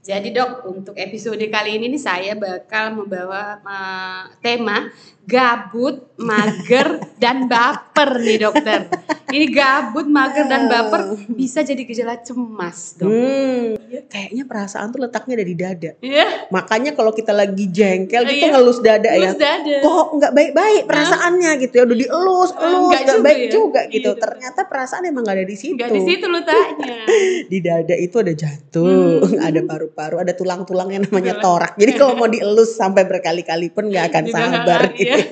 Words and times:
Jadi 0.00 0.32
dok, 0.32 0.64
untuk 0.64 0.96
episode 0.96 1.44
kali 1.52 1.76
ini 1.76 1.92
nih 1.92 2.00
saya 2.00 2.32
bakal 2.32 2.96
membawa 2.96 3.60
uh, 3.60 4.32
tema 4.40 4.88
gabut, 5.28 6.16
mager, 6.16 7.04
dan 7.20 7.44
baper 7.44 8.16
nih 8.16 8.48
dokter. 8.48 8.88
Ini 9.30 9.46
gabut, 9.48 10.06
mager, 10.06 10.44
dan 10.44 10.66
baper 10.66 11.00
bisa 11.28 11.60
jadi 11.60 11.78
gejala 11.80 12.18
cemas 12.18 12.94
dok. 12.94 13.06
Hmm, 13.06 13.78
kayaknya 14.04 14.44
perasaan 14.44 14.90
tuh 14.90 15.00
letaknya 15.00 15.34
ada 15.34 15.46
di 15.46 15.54
dada. 15.54 15.90
Iya, 15.98 16.26
Makanya 16.48 16.92
kalau 16.92 17.10
kita 17.10 17.30
lagi 17.30 17.66
jengkel 17.66 18.22
gitu 18.24 18.42
Iya. 18.42 18.52
ngelus 18.52 18.78
dada 18.80 19.06
ya. 19.08 19.30
Terus 19.30 19.38
dada. 19.38 19.76
Kok 19.80 20.06
nggak 20.12 20.32
baik-baik 20.32 20.82
perasaannya 20.84 21.50
gitu 21.60 21.72
ya. 21.72 21.82
Udah 21.84 21.96
dielus, 21.96 22.50
elus, 22.52 22.88
nggak 22.90 23.02
juga 23.06 23.22
baik 23.22 23.38
ya. 23.38 23.50
juga 23.50 23.80
gitu. 23.88 24.10
Iya. 24.10 24.20
Ternyata 24.20 24.60
perasaan 24.64 25.02
emang 25.04 25.22
nggak 25.22 25.36
ada 25.36 25.46
di 25.46 25.56
situ. 25.56 25.74
Nggak 25.76 25.90
di 25.90 26.00
situ 26.02 26.26
letaknya. 26.26 26.96
Di 27.50 27.58
dada 27.58 27.94
itu 27.94 28.16
ada 28.16 28.32
jantung, 28.32 28.88
Hmm. 29.20 29.38
ada 29.48 29.60
paru-paru, 29.62 30.16
ada 30.18 30.32
tulang-tulang 30.32 30.88
yang 30.88 31.02
namanya 31.02 31.38
torak. 31.38 31.74
Jadi 31.74 31.92
kalau 31.94 32.14
mau 32.14 32.28
dielus 32.32 32.74
sampai 32.74 33.02
berkali-kali 33.04 33.70
pun 33.70 33.86
nggak 33.86 34.04
akan 34.08 34.24
sabar 34.26 34.80
gitu. 34.92 35.10
ya. 35.10 35.26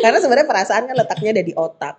Karena 0.00 0.18
sebenarnya 0.18 0.46
perasaan 0.46 0.84
kan 0.84 0.94
letaknya 0.94 1.30
ada 1.32 1.42
di 1.42 1.52
otak. 1.52 1.96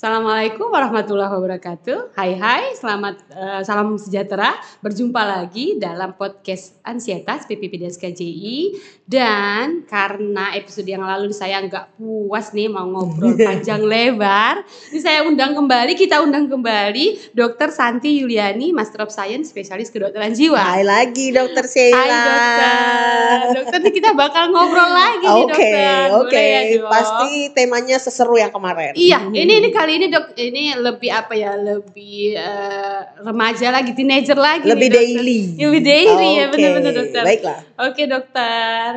Assalamualaikum 0.00 0.72
warahmatullahi 0.72 1.28
wabarakatuh. 1.28 2.16
Hai 2.16 2.32
hai, 2.32 2.72
selamat 2.72 3.20
eh, 3.36 3.60
salam 3.68 4.00
sejahtera. 4.00 4.56
Berjumpa 4.80 5.20
lagi 5.20 5.76
dalam 5.76 6.16
podcast 6.16 6.80
Ansietas 6.80 7.44
PPPDS 7.44 8.00
KJI 8.00 8.80
dan 9.04 9.84
karena 9.84 10.56
episode 10.56 10.88
yang 10.88 11.04
lalu 11.04 11.36
saya 11.36 11.60
nggak 11.60 12.00
puas 12.00 12.56
nih 12.56 12.72
mau 12.72 12.88
ngobrol 12.88 13.36
panjang 13.44 13.84
lebar, 13.84 14.64
ini 14.88 15.04
saya 15.04 15.20
undang 15.20 15.52
kembali, 15.52 15.92
kita 15.92 16.24
undang 16.24 16.48
kembali 16.48 17.36
Dr. 17.36 17.68
Santi 17.68 18.24
Yuliani, 18.24 18.72
Master 18.72 19.04
of 19.04 19.12
Science, 19.12 19.52
spesialis 19.52 19.92
kedokteran 19.92 20.32
jiwa. 20.32 20.64
Hai 20.64 20.80
lagi 20.80 21.28
dokter 21.28 21.68
Sheila. 21.68 22.00
Hai 22.00 22.08
dokter, 22.08 23.36
dokter 23.52 23.78
nih 23.84 23.94
kita 24.00 24.10
bakal 24.16 24.48
ngobrol 24.48 24.96
lagi 24.96 25.28
nih 25.28 25.44
Oke, 25.44 25.44
dokter. 25.44 26.06
oke. 26.08 26.30
Boleh 26.32 26.48
ya, 26.48 26.60
Dok? 26.80 26.88
Pasti 26.88 27.32
temanya 27.52 27.96
seseru 28.00 28.40
yang 28.40 28.48
kemarin. 28.48 28.96
Iya, 28.96 29.28
ini 29.28 29.60
ini 29.60 29.68
kali 29.68 29.89
ini 29.90 30.06
dok, 30.06 30.26
ini 30.38 30.72
lebih 30.78 31.10
apa 31.10 31.34
ya, 31.34 31.58
lebih 31.58 32.38
eh, 32.38 33.00
remaja 33.20 33.74
lagi, 33.74 33.90
teenager 33.92 34.38
lagi. 34.38 34.66
Lebih 34.66 34.88
nih, 34.88 34.94
dokter. 34.94 35.14
daily. 35.18 35.40
Lebih 35.58 35.82
daily 35.82 36.30
ya, 36.30 36.44
Oke, 36.46 36.52
benar-benar 36.54 36.92
dokter. 36.94 37.22
Baiklah. 37.26 37.58
Oke 37.82 38.02
dokter. 38.06 38.90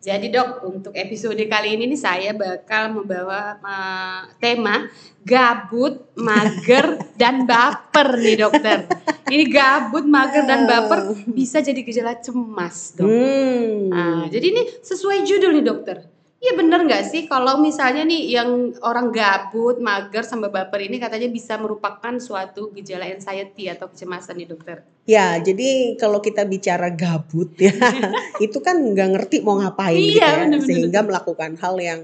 Jadi 0.00 0.32
dok, 0.32 0.64
untuk 0.64 0.96
episode 0.96 1.44
kali 1.44 1.76
ini 1.76 1.84
nih 1.92 2.00
saya 2.00 2.32
bakal 2.32 2.88
membawa 3.00 3.60
eh, 3.60 4.20
tema 4.40 4.88
gabut, 5.20 6.08
mager, 6.16 6.96
dan 7.20 7.44
baper 7.44 8.16
nih 8.16 8.36
dokter. 8.40 8.88
Ini 9.28 9.44
gabut, 9.52 10.08
mager, 10.08 10.48
dan 10.48 10.64
baper 10.64 11.16
bisa 11.28 11.60
jadi 11.60 11.80
gejala 11.84 12.16
cemas 12.16 12.96
dok. 12.96 13.04
Hmm. 13.04 13.92
Nah, 13.92 14.24
jadi 14.32 14.46
ini 14.48 14.62
sesuai 14.80 15.24
judul 15.28 15.60
nih 15.60 15.64
dokter. 15.68 16.19
Iya 16.40 16.56
bener 16.56 16.88
nggak 16.88 17.04
sih 17.04 17.28
kalau 17.28 17.60
misalnya 17.60 18.00
nih 18.00 18.32
yang 18.32 18.72
orang 18.80 19.12
gabut, 19.12 19.76
mager, 19.76 20.24
sama 20.24 20.48
baper 20.48 20.80
ini 20.80 20.96
katanya 20.96 21.28
bisa 21.28 21.60
merupakan 21.60 22.16
suatu 22.16 22.72
gejala 22.72 23.04
anxiety 23.12 23.68
atau 23.68 23.92
kecemasan 23.92 24.40
nih 24.40 24.48
dokter. 24.48 24.80
Ya, 25.04 25.36
jadi 25.36 26.00
kalau 26.00 26.24
kita 26.24 26.48
bicara 26.48 26.88
gabut 26.96 27.52
ya, 27.60 27.68
itu 28.44 28.56
kan 28.64 28.80
nggak 28.80 29.08
ngerti 29.20 29.36
mau 29.44 29.60
ngapain 29.60 30.00
Iya, 30.00 30.08
gitu 30.08 30.16
ya, 30.16 30.32
bener-bener. 30.40 30.64
sehingga 30.64 31.00
melakukan 31.04 31.52
hal 31.60 31.76
yang 31.76 32.00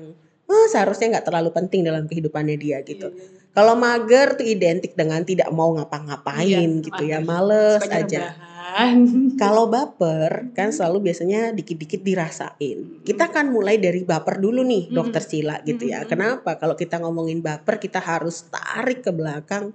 eh, 0.47 0.67
seharusnya 0.69 1.17
nggak 1.17 1.27
terlalu 1.33 1.51
penting 1.57 1.81
dalam 1.81 2.05
kehidupannya 2.05 2.57
dia 2.61 2.85
gitu. 2.85 3.09
Iya, 3.09 3.49
Kalau 3.57 3.73
mager 3.73 4.37
tuh 4.37 4.45
identik 4.45 4.93
dengan 4.93 5.25
tidak 5.25 5.49
mau 5.49 5.73
ngapa-ngapain 5.73 6.45
Iya, 6.45 6.85
gitu 6.85 7.03
ya, 7.09 7.25
mager. 7.25 7.25
males 7.25 7.83
aja. 7.89 8.05
rebahan. 8.37 8.56
Kalau 9.43 9.73
baper 9.73 10.53
kan 10.53 10.69
selalu 10.69 11.11
biasanya 11.11 11.53
dikit-dikit 11.57 12.01
dirasain. 12.05 13.03
Kita 13.03 13.33
kan 13.33 13.49
mulai 13.49 13.81
dari 13.81 14.05
baper 14.05 14.37
dulu 14.37 14.61
nih, 14.65 14.93
dokter 14.93 15.23
Sila 15.25 15.61
gitu 15.65 15.89
ya. 15.89 16.05
Kenapa? 16.05 16.61
Kalau 16.61 16.77
kita 16.77 17.01
ngomongin 17.01 17.41
baper, 17.41 17.81
kita 17.81 18.01
harus 18.01 18.45
tarik 18.53 19.01
ke 19.01 19.13
belakang. 19.13 19.73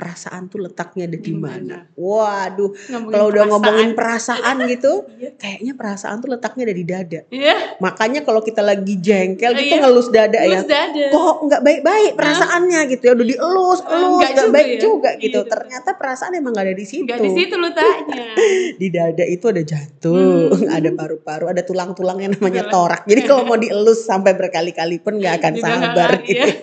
Perasaan 0.00 0.48
tuh 0.48 0.64
letaknya 0.64 1.04
ada 1.04 1.14
di 1.14 1.22
Di 1.22 1.36
mana? 1.36 1.52
mana? 1.60 1.76
Waduh, 1.92 2.70
kalau 2.88 3.26
udah 3.28 3.44
perasaan. 3.44 3.50
ngomongin 3.52 3.88
perasaan 3.92 4.56
gitu, 4.72 4.92
Iya. 5.12 5.30
kayaknya 5.36 5.72
perasaan 5.74 6.16
tuh 6.18 6.28
letaknya 6.30 6.62
ada 6.64 6.74
di 6.74 6.84
dada. 6.84 7.20
Iya, 7.28 7.56
Makanya 7.78 8.20
kalau 8.22 8.40
kita 8.40 8.60
lagi 8.60 8.96
jengkel 8.96 9.52
gitu 9.54 9.68
Iya. 9.70 9.82
ngelus 9.82 10.08
dada 10.08 10.40
ya. 10.40 10.56
terus 10.56 10.66
dada. 10.66 11.04
Kok 11.10 11.36
nggak 11.44 11.60
baik-baik 11.60 12.12
perasaannya 12.16 12.80
gitu 12.88 13.02
ya. 13.02 13.12
Udah 13.12 13.26
dielus, 13.26 13.80
elus, 13.82 14.16
nggak 14.16 14.32
juga 14.32 14.48
baik 14.50 14.68
ya. 14.68 14.80
juga 14.80 15.10
gitu. 15.16 15.38
Iya. 15.38 15.50
Ternyata 15.50 15.90
perasaan 15.94 16.32
emang 16.34 16.50
nggak 16.50 16.64
ada 16.64 16.74
di 16.74 16.86
situ. 16.86 17.04
Nggak 17.04 17.20
di 17.20 17.30
situ 17.30 17.54
letaknya. 17.54 18.24
Di 18.80 18.88
dada 18.88 19.24
itu 19.26 19.44
ada 19.44 19.60
jantung, 19.60 20.16
Hmm. 20.48 20.64
ada 20.76 20.88
paru-paru, 20.90 21.44
ada 21.46 21.60
tulang-tulang 21.60 22.16
yang 22.18 22.32
namanya 22.32 22.64
torak. 22.66 23.04
Jadi 23.04 23.20
kalau 23.22 23.44
mau 23.44 23.54
dielus 23.54 24.00
sampai 24.00 24.32
berkali-kali 24.32 24.96
pun 24.98 25.20
nggak 25.20 25.34
akan 25.36 25.52
Juga 25.52 25.68
sabar 25.68 26.10
gitu. 26.22 26.40
ya. 26.40 26.56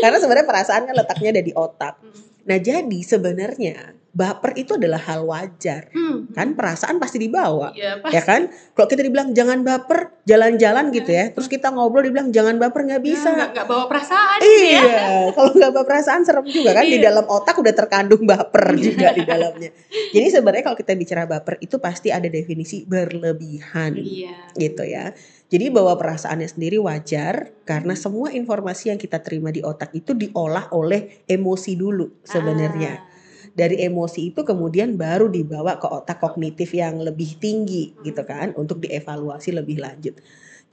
Karena 0.00 0.16
sebenarnya 0.16 0.46
perasaan 0.46 0.82
kan 0.84 0.94
letaknya 0.94 1.28
ada 1.30 1.42
di 1.42 1.52
otak. 1.52 1.94
Hmm. 2.00 2.32
Nah 2.44 2.58
jadi 2.58 2.98
sebenarnya 3.00 3.76
baper 4.14 4.54
itu 4.54 4.78
adalah 4.78 5.02
hal 5.02 5.26
wajar. 5.26 5.90
Hmm. 5.90 6.30
Kan 6.30 6.54
perasaan 6.54 7.02
pasti 7.02 7.18
dibawa. 7.18 7.74
Iya, 7.74 7.98
pas. 7.98 8.14
Ya 8.14 8.22
kan? 8.22 8.46
Kalau 8.46 8.86
kita 8.86 9.02
dibilang 9.02 9.34
jangan 9.34 9.66
baper, 9.66 10.22
jalan-jalan 10.22 10.94
gitu 10.94 11.10
ya. 11.10 11.34
Terus 11.34 11.50
kita 11.50 11.74
ngobrol 11.74 12.06
dibilang 12.06 12.30
jangan 12.30 12.54
baper 12.62 12.86
nggak 12.86 13.02
bisa. 13.02 13.34
Nggak, 13.34 13.50
nggak 13.58 13.66
bawa 13.66 13.84
perasaan 13.90 14.38
gitu 14.38 14.64
ya. 14.70 14.82
Iya, 14.86 15.06
kalau 15.34 15.50
nggak 15.50 15.72
bawa 15.74 15.84
perasaan 15.84 16.22
serem 16.22 16.46
juga 16.46 16.70
kan 16.72 16.86
di 16.86 17.02
Iya. 17.02 17.10
dalam 17.10 17.26
otak 17.26 17.58
udah 17.58 17.74
terkandung 17.74 18.22
baper 18.22 18.64
juga 18.78 19.10
di 19.10 19.26
dalamnya. 19.26 19.70
Jadi 20.14 20.26
sebenarnya 20.30 20.62
kalau 20.62 20.78
kita 20.78 20.94
bicara 20.94 21.26
baper 21.26 21.58
itu 21.58 21.82
pasti 21.82 22.14
ada 22.14 22.30
definisi 22.30 22.86
berlebihan 22.86 23.98
Iya. 23.98 24.54
gitu 24.54 24.86
ya. 24.86 25.10
Jadi 25.54 25.70
bahwa 25.70 25.94
perasaannya 25.94 26.50
sendiri 26.50 26.82
wajar 26.82 27.54
karena 27.62 27.94
semua 27.94 28.34
informasi 28.34 28.90
yang 28.90 28.98
kita 28.98 29.22
terima 29.22 29.54
di 29.54 29.62
otak 29.62 29.94
itu 29.94 30.10
diolah 30.10 30.66
oleh 30.74 31.22
emosi 31.30 31.78
dulu 31.78 32.26
sebenarnya. 32.26 32.98
Ah. 32.98 33.06
Dari 33.54 33.86
emosi 33.86 34.34
itu 34.34 34.42
kemudian 34.42 34.98
baru 34.98 35.30
dibawa 35.30 35.78
ke 35.78 35.86
otak 35.86 36.18
kognitif 36.18 36.74
yang 36.74 36.98
lebih 36.98 37.38
tinggi 37.38 37.94
gitu 38.02 38.26
kan 38.26 38.50
untuk 38.58 38.82
dievaluasi 38.82 39.54
lebih 39.54 39.78
lanjut. 39.78 40.18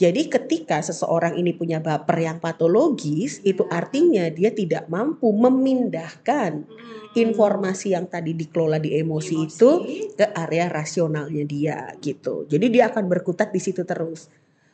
Jadi 0.02 0.34
ketika 0.34 0.82
seseorang 0.82 1.38
ini 1.38 1.54
punya 1.54 1.78
baper 1.78 2.18
yang 2.26 2.42
patologis 2.42 3.38
itu 3.46 3.70
artinya 3.70 4.26
dia 4.34 4.50
tidak 4.50 4.90
mampu 4.90 5.30
memindahkan 5.30 6.66
Hmm. 6.66 7.28
informasi 7.28 7.94
yang 7.94 8.08
tadi 8.10 8.34
dikelola 8.34 8.80
di 8.80 8.98
emosi, 8.98 9.36
Emosi. 9.36 9.52
itu 9.52 9.70
ke 10.18 10.26
area 10.32 10.72
rasionalnya 10.72 11.44
dia 11.46 11.92
gitu. 12.02 12.48
Jadi 12.50 12.72
dia 12.72 12.90
akan 12.90 13.06
berkutat 13.06 13.52
di 13.54 13.60
situ 13.62 13.84
terus. 13.86 14.32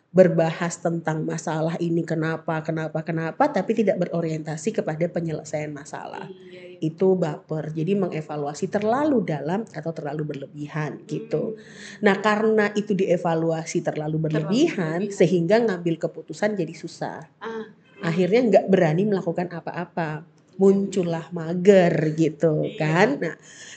Berbahas 0.07 0.79
tentang 0.79 1.27
masalah 1.27 1.75
ini 1.83 2.01
kenapa, 2.01 2.63
kenapa, 2.63 3.03
kenapa 3.03 3.51
tapi 3.51 3.75
tidak 3.75 4.07
berorientasi 4.07 4.71
kepada 4.71 5.03
penyelesaian 5.11 5.69
masalah 5.69 6.25
Iya, 6.31 6.79
iya. 6.79 6.79
itu 6.79 7.13
baper. 7.13 7.75
Jadi 7.75 7.93
mengevaluasi 7.93 8.71
terlalu 8.71 9.27
dalam 9.27 9.67
atau 9.67 9.91
terlalu 9.91 10.23
berlebihan 10.33 11.03
gitu. 11.05 11.59
Nah, 12.01 12.17
karena 12.23 12.71
itu 12.73 12.95
dievaluasi 12.95 13.83
terlalu 13.83 14.31
berlebihan 14.31 15.03
berlebihan. 15.03 15.11
sehingga 15.11 15.59
ngambil 15.61 15.99
keputusan 15.99 16.55
jadi 16.55 16.73
susah. 16.73 17.27
Ah. 17.43 17.67
Akhirnya 18.01 18.41
nggak 18.47 18.65
berani 18.71 19.03
melakukan 19.09 19.51
apa-apa. 19.51 20.23
Muncullah 20.57 21.29
mager 21.35 21.93
gitu 22.17 22.65
Iya. 22.65 22.79
kan. 22.81 23.07
Nah, 23.21 23.35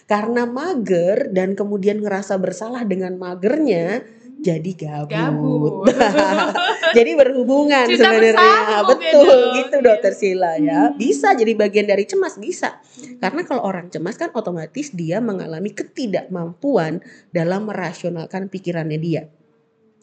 karena 0.09 0.49
mager 0.49 1.29
dan 1.35 1.53
kemudian 1.53 2.01
ngerasa 2.01 2.39
bersalah 2.41 2.87
dengan 2.89 3.19
magernya 3.21 4.01
jadi 4.41 4.71
gabut. 4.73 5.13
Gabut. 5.13 5.73
jadi 6.97 7.11
berhubungan 7.15 7.87
Cerita 7.87 8.11
sebenarnya 8.11 8.55
ya 8.67 8.79
betul 8.83 9.27
dong, 9.27 9.55
gitu 9.57 9.77
dokter 9.83 10.13
Sila 10.15 10.53
ya 10.59 10.91
Hmm. 10.91 10.97
bisa 10.97 11.37
jadi 11.37 11.53
bagian 11.55 11.87
dari 11.87 12.09
cemas 12.09 12.41
bisa 12.41 12.81
karena 13.21 13.45
kalau 13.45 13.63
orang 13.63 13.93
cemas 13.93 14.17
kan 14.17 14.33
otomatis 14.33 14.91
dia 14.97 15.21
mengalami 15.21 15.71
ketidakmampuan 15.71 17.05
dalam 17.31 17.69
merasionalkan 17.69 18.49
pikirannya 18.49 18.99
dia 18.99 19.23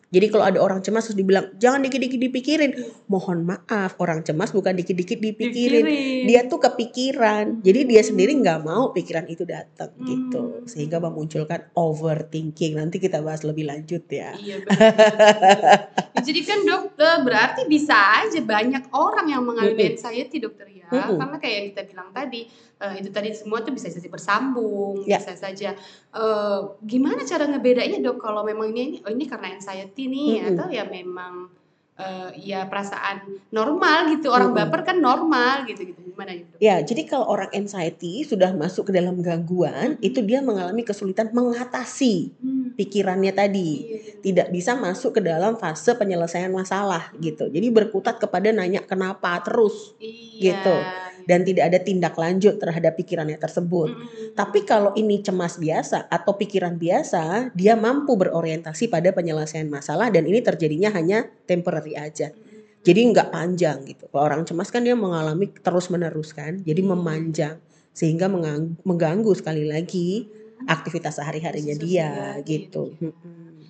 jadi 0.07 0.31
kalau 0.31 0.45
ada 0.47 0.59
orang 0.59 0.79
cemas 0.79 1.03
terus 1.03 1.19
dibilang 1.19 1.51
jangan 1.59 1.83
dikit-dikit 1.83 2.15
dipikirin 2.15 2.71
mohon 3.07 3.43
maaf 3.43 3.99
orang 3.99 4.23
cemas 4.23 4.55
bukan 4.55 4.71
dikit-dikit 4.73 5.19
dipikirin 5.19 5.83
Pikirin. 5.83 6.23
dia 6.25 6.41
tuh 6.47 6.63
kepikiran 6.63 7.59
jadi 7.59 7.83
dia 7.83 8.01
sendiri 8.01 8.31
nggak 8.39 8.63
mau 8.63 8.91
pikiran 8.91 9.27
itu 9.27 9.43
datang 9.43 9.91
Hmm. 9.97 10.07
gitu 10.07 10.43
sehingga 10.63 10.99
memunculkan 10.99 11.67
overthinking 11.73 12.75
nanti 12.75 12.97
kita 12.97 13.19
bahas 13.19 13.43
lebih 13.43 13.67
lanjut 13.67 14.03
ya 14.07 14.31
Iya 14.37 14.55
benar. 14.61 14.77
Ya, 14.77 16.23
Jadi 16.23 16.41
kan 16.43 16.59
dokter 16.63 17.13
berarti 17.21 17.61
bisa 17.65 17.93
aja 17.93 18.39
banyak 18.41 18.89
orang 18.91 19.27
yang 19.29 19.43
mengalami 19.45 19.93
anxiety 19.93 20.41
dokter 20.41 20.65
ya. 20.65 20.89
Mm-mm. 20.89 21.17
Karena 21.19 21.37
kayak 21.37 21.55
yang 21.55 21.67
kita 21.71 21.81
bilang 21.85 22.09
tadi 22.09 22.41
eh, 22.77 22.93
itu 22.97 23.09
tadi 23.09 23.29
semua 23.31 23.59
tuh 23.59 23.71
bisa 23.71 23.87
saja 23.87 24.05
bersambung, 24.05 25.01
Ya. 25.03 25.17
bisa 25.17 25.33
saja 25.33 25.73
eh, 26.13 26.59
gimana 26.83 27.21
cara 27.21 27.45
ngebedainnya 27.45 27.99
dok 27.99 28.17
kalau 28.17 28.41
memang 28.41 28.69
ini 28.69 29.01
oh 29.01 29.09
ini 29.09 29.25
karena 29.25 29.51
anxiety 29.51 30.05
nih 30.05 30.33
Mm-mm. 30.39 30.49
atau 30.53 30.65
ya 30.67 30.83
memang 30.83 31.49
eh, 31.95 32.29
ya 32.45 32.59
perasaan 32.65 33.25
normal 33.49 34.13
gitu. 34.13 34.29
Orang 34.29 34.53
Mm-mm. 34.53 34.69
baper 34.69 34.81
kan 34.83 34.97
normal 34.97 35.65
gitu 35.65 35.81
gitu. 35.83 35.97
Gimana 36.07 36.33
gitu? 36.33 36.53
Ya, 36.57 36.81
jadi 36.81 37.05
kalau 37.05 37.29
orang 37.29 37.49
anxiety 37.51 38.21
sudah 38.21 38.49
masuk 38.49 38.89
ke 38.89 38.93
dalam 38.93 39.21
gangguan, 39.21 39.97
itu 40.01 40.21
dia 40.21 40.41
mengalami 40.41 40.81
kesulitan 40.81 41.29
mengatasi 41.29 42.33
Hmm. 42.37 42.73
pikirannya 42.73 43.29
tadi. 43.31 43.71
Iya, 43.81 43.97
iya. 43.97 44.13
Tidak 44.17 44.47
bisa 44.49 44.73
masuk 44.73 45.17
ke 45.17 45.21
dalam 45.21 45.57
fase 45.57 45.93
penyelesaian 45.93 46.49
masalah 46.49 47.13
gitu. 47.17 47.49
Jadi 47.49 47.67
berkutat 47.69 48.17
kepada 48.17 48.49
nanya 48.49 48.81
kenapa 48.81 49.37
terus 49.41 49.93
Iya. 49.97 50.41
Gitu. 50.53 50.75
Dan 51.27 51.43
tidak 51.43 51.69
ada 51.69 51.79
tindak 51.83 52.15
lanjut 52.15 52.55
terhadap 52.55 52.95
pikirannya 52.95 53.35
tersebut. 53.35 53.91
Mm-mm. 53.91 54.33
Tapi 54.33 54.63
kalau 54.63 54.95
ini 54.95 55.19
cemas 55.19 55.59
biasa 55.59 56.07
atau 56.07 56.39
pikiran 56.39 56.79
biasa, 56.79 57.51
dia 57.51 57.75
mampu 57.75 58.15
berorientasi 58.15 58.87
pada 58.87 59.11
penyelesaian 59.11 59.67
masalah 59.67 60.07
dan 60.07 60.23
ini 60.23 60.39
terjadinya 60.39 60.89
hanya 60.95 61.27
temporary 61.43 61.99
aja. 61.99 62.31
Mm-mm. 62.31 62.81
Jadi 62.87 62.99
nggak 63.11 63.27
panjang 63.29 63.83
gitu. 63.83 64.07
Kalau 64.07 64.23
orang 64.23 64.47
cemas 64.47 64.71
kan 64.71 64.81
dia 64.81 64.95
mengalami 64.95 65.51
terus 65.51 65.91
menerus 65.91 66.31
kan, 66.31 66.63
jadi 66.63 66.79
Iya. 66.79 66.89
memanjang 66.95 67.55
sehingga 67.91 68.31
mengganggu 68.87 69.33
sekali 69.35 69.67
lagi 69.67 70.29
aktivitas 70.65 71.19
sehari-harinya 71.19 71.75
dia 71.77 72.39
gitu. 72.47 72.95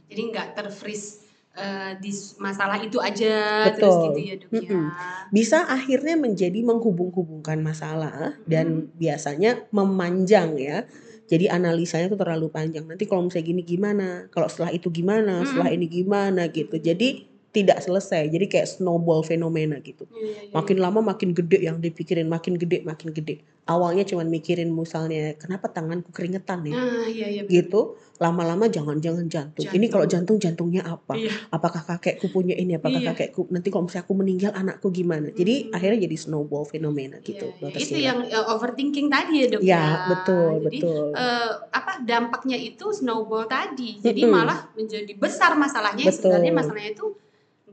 Jadi 0.07 0.21
nggak 0.31 0.55
terfreeze 0.55 1.26
eh, 1.57 1.91
di 1.97 2.13
masalah 2.37 2.77
itu 2.79 3.01
aja 3.01 3.65
Betul. 3.67 3.81
terus 3.81 3.95
gitu 4.05 4.19
ya 4.21 4.35
dok 4.37 4.51
ya. 4.53 4.59
Mm-mm. 4.61 4.85
Bisa 5.33 5.65
akhirnya 5.65 6.15
menjadi 6.15 6.59
menghubung-hubungkan 6.63 7.59
masalah 7.59 8.37
dan 8.45 8.93
biasanya 8.95 9.65
memanjang 9.73 10.55
ya. 10.55 10.85
Jadi 11.27 11.51
analisanya 11.51 12.07
tuh 12.07 12.23
terlalu 12.23 12.47
panjang. 12.47 12.87
Nanti 12.87 13.03
kalau 13.03 13.27
misalnya 13.27 13.51
gini 13.51 13.61
gimana? 13.67 14.07
Kalau 14.31 14.47
setelah 14.47 14.71
itu 14.71 14.87
gimana? 14.87 15.43
Setelah 15.43 15.75
ini 15.75 15.91
gimana 15.91 16.47
gitu. 16.47 16.79
Jadi 16.79 17.27
tidak 17.49 17.79
selesai. 17.79 18.27
Jadi 18.27 18.45
kayak 18.47 18.67
snowball 18.69 19.21
fenomena 19.21 19.79
gitu. 19.79 20.05
Iya, 20.07 20.19
iya, 20.19 20.41
iya. 20.45 20.53
Makin 20.53 20.77
lama 20.77 20.99
makin 21.01 21.31
gede 21.31 21.63
yang 21.63 21.77
dipikirin, 21.77 22.27
makin 22.27 22.53
gede, 22.53 22.83
makin 22.83 23.09
gede. 23.09 23.41
Awalnya 23.65 24.05
cuman 24.05 24.27
mikirin 24.27 24.69
misalnya 24.69 25.35
kenapa 25.35 25.67
tanganku 25.67 26.07
keringetan 26.09 26.63
ya? 26.63 26.73
Ah, 26.73 27.03
iya 27.03 27.27
iya. 27.27 27.41
betul. 27.43 27.51
Gitu. 27.53 27.81
Lama-lama 28.17 28.65
jangan-jangan 28.65 29.27
jantung. 29.27 29.61
Ini 29.61 29.69
Jantung. 29.69 29.91
kalau 29.91 30.05
jantung 30.07 30.37
jantungnya 30.37 30.81
apa? 30.83 31.13
Iya. 31.13 31.31
Apakah 31.49 31.81
kakekku 31.83 32.27
punya 32.27 32.53
ini? 32.53 32.73
Apakah 32.73 32.97
Iya. 32.97 33.11
kakekku 33.11 33.45
nanti 33.49 33.67
kalau 33.67 33.85
misalnya 33.85 34.05
aku 34.05 34.15
meninggal 34.15 34.51
anakku 34.53 34.87
gimana? 34.89 35.27
Jadi 35.29 35.67
Hmm. 35.67 35.75
akhirnya 35.75 35.99
jadi 36.01 36.17
snowball 36.17 36.63
fenomena 36.63 37.19
gitu. 37.19 37.43
Iya, 37.43 37.51
iya. 37.51 37.61
Dokter 37.61 37.79
Itu 37.79 37.91
Sheila. 37.91 38.05
yang 38.05 38.19
eh, 38.23 38.45
overthinking 38.47 39.07
tadi 39.07 39.33
ya 39.35 39.45
dok 39.47 39.59
Ya, 39.61 39.83
betul, 40.07 40.51
Jadi 40.61 40.77
betul. 40.79 41.05
eh, 41.11 41.51
apa 41.69 41.91
dampaknya 42.01 42.57
itu 42.57 42.85
snowball 42.89 43.45
tadi. 43.45 43.97
Jadi 43.97 44.21
Mm-mm. 44.21 44.31
malah 44.31 44.59
menjadi 44.73 45.11
besar 45.13 45.53
masalahnya. 45.53 46.03
Betul. 46.03 46.31
Sebenarnya 46.31 46.53
masalahnya 46.55 46.91
itu 46.93 47.05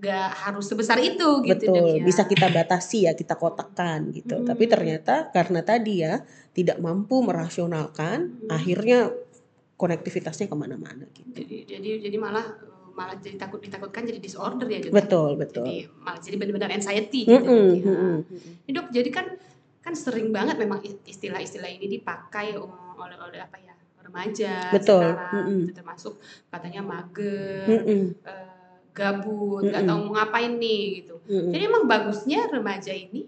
nggak 0.04 0.28
harus 0.44 0.68
sebesar 0.68 1.00
itu 1.00 1.40
gitu 1.42 1.72
Betul, 1.72 1.98
ya. 1.98 2.04
bisa 2.04 2.28
kita 2.28 2.52
batasi 2.52 3.08
ya, 3.08 3.16
kita 3.16 3.34
kotakkan 3.34 4.12
gitu. 4.12 4.36
Hmm. 4.36 4.46
Tapi 4.46 4.64
ternyata 4.68 5.32
karena 5.32 5.64
tadi 5.64 6.04
ya 6.04 6.20
tidak 6.52 6.76
mampu 6.78 7.24
merasionalkan, 7.24 8.44
Hmm. 8.44 8.52
akhirnya 8.52 9.08
konektivitasnya 9.74 10.46
ke 10.46 10.56
mana-mana 10.56 11.08
gitu. 11.10 11.34
Jadi 11.34 11.56
jadi 11.66 11.90
jadi 12.04 12.16
malah 12.20 12.46
malah 12.94 13.18
jadi 13.18 13.34
takut 13.34 13.58
ditakutkan 13.58 14.06
jadi 14.06 14.22
disorder 14.22 14.70
ya 14.70 14.78
ya? 14.78 14.92
Betul, 14.94 15.34
betul. 15.34 15.66
Jadi 15.66 15.90
malah 15.98 16.20
jadi 16.22 16.36
benar-benar 16.38 16.70
anxiety 16.70 17.26
gitu 17.26 17.42
Mm-mm, 17.42 17.58
dok 17.58 17.74
ya. 17.74 17.84
mm-mm. 17.90 18.16
Ini 18.64 18.70
dok, 18.70 18.86
jadi 18.94 19.10
kan 19.10 19.26
kan 19.82 19.94
sering 19.98 20.30
banget 20.30 20.56
memang 20.56 20.78
istilah-istilah 21.04 21.68
ini 21.68 21.90
dipakai 21.90 22.54
um, 22.54 22.94
oleh 22.96 23.18
oleh 23.18 23.42
apa 23.42 23.58
ya 23.58 23.74
remaja 23.98 24.70
Betul, 24.70 25.10
sekarang, 25.10 25.32
mm-mm. 25.42 25.58
gitu, 25.66 25.72
termasuk 25.74 26.14
katanya 26.48 26.80
mager, 26.86 27.66
Mm-mm, 27.66 28.02
eh, 28.22 28.53
gabut, 28.94 29.66
nggak 29.66 29.82
Mm-mm. 29.82 29.90
tahu 29.90 29.98
mau 30.00 30.12
ngapain 30.14 30.52
nih 30.54 30.82
gitu. 30.96 31.18
mm-mm. 31.20 31.50
Jadi 31.50 31.62
emang 31.64 31.84
bagusnya 31.84 32.46
remaja 32.46 32.90
ini 32.90 33.26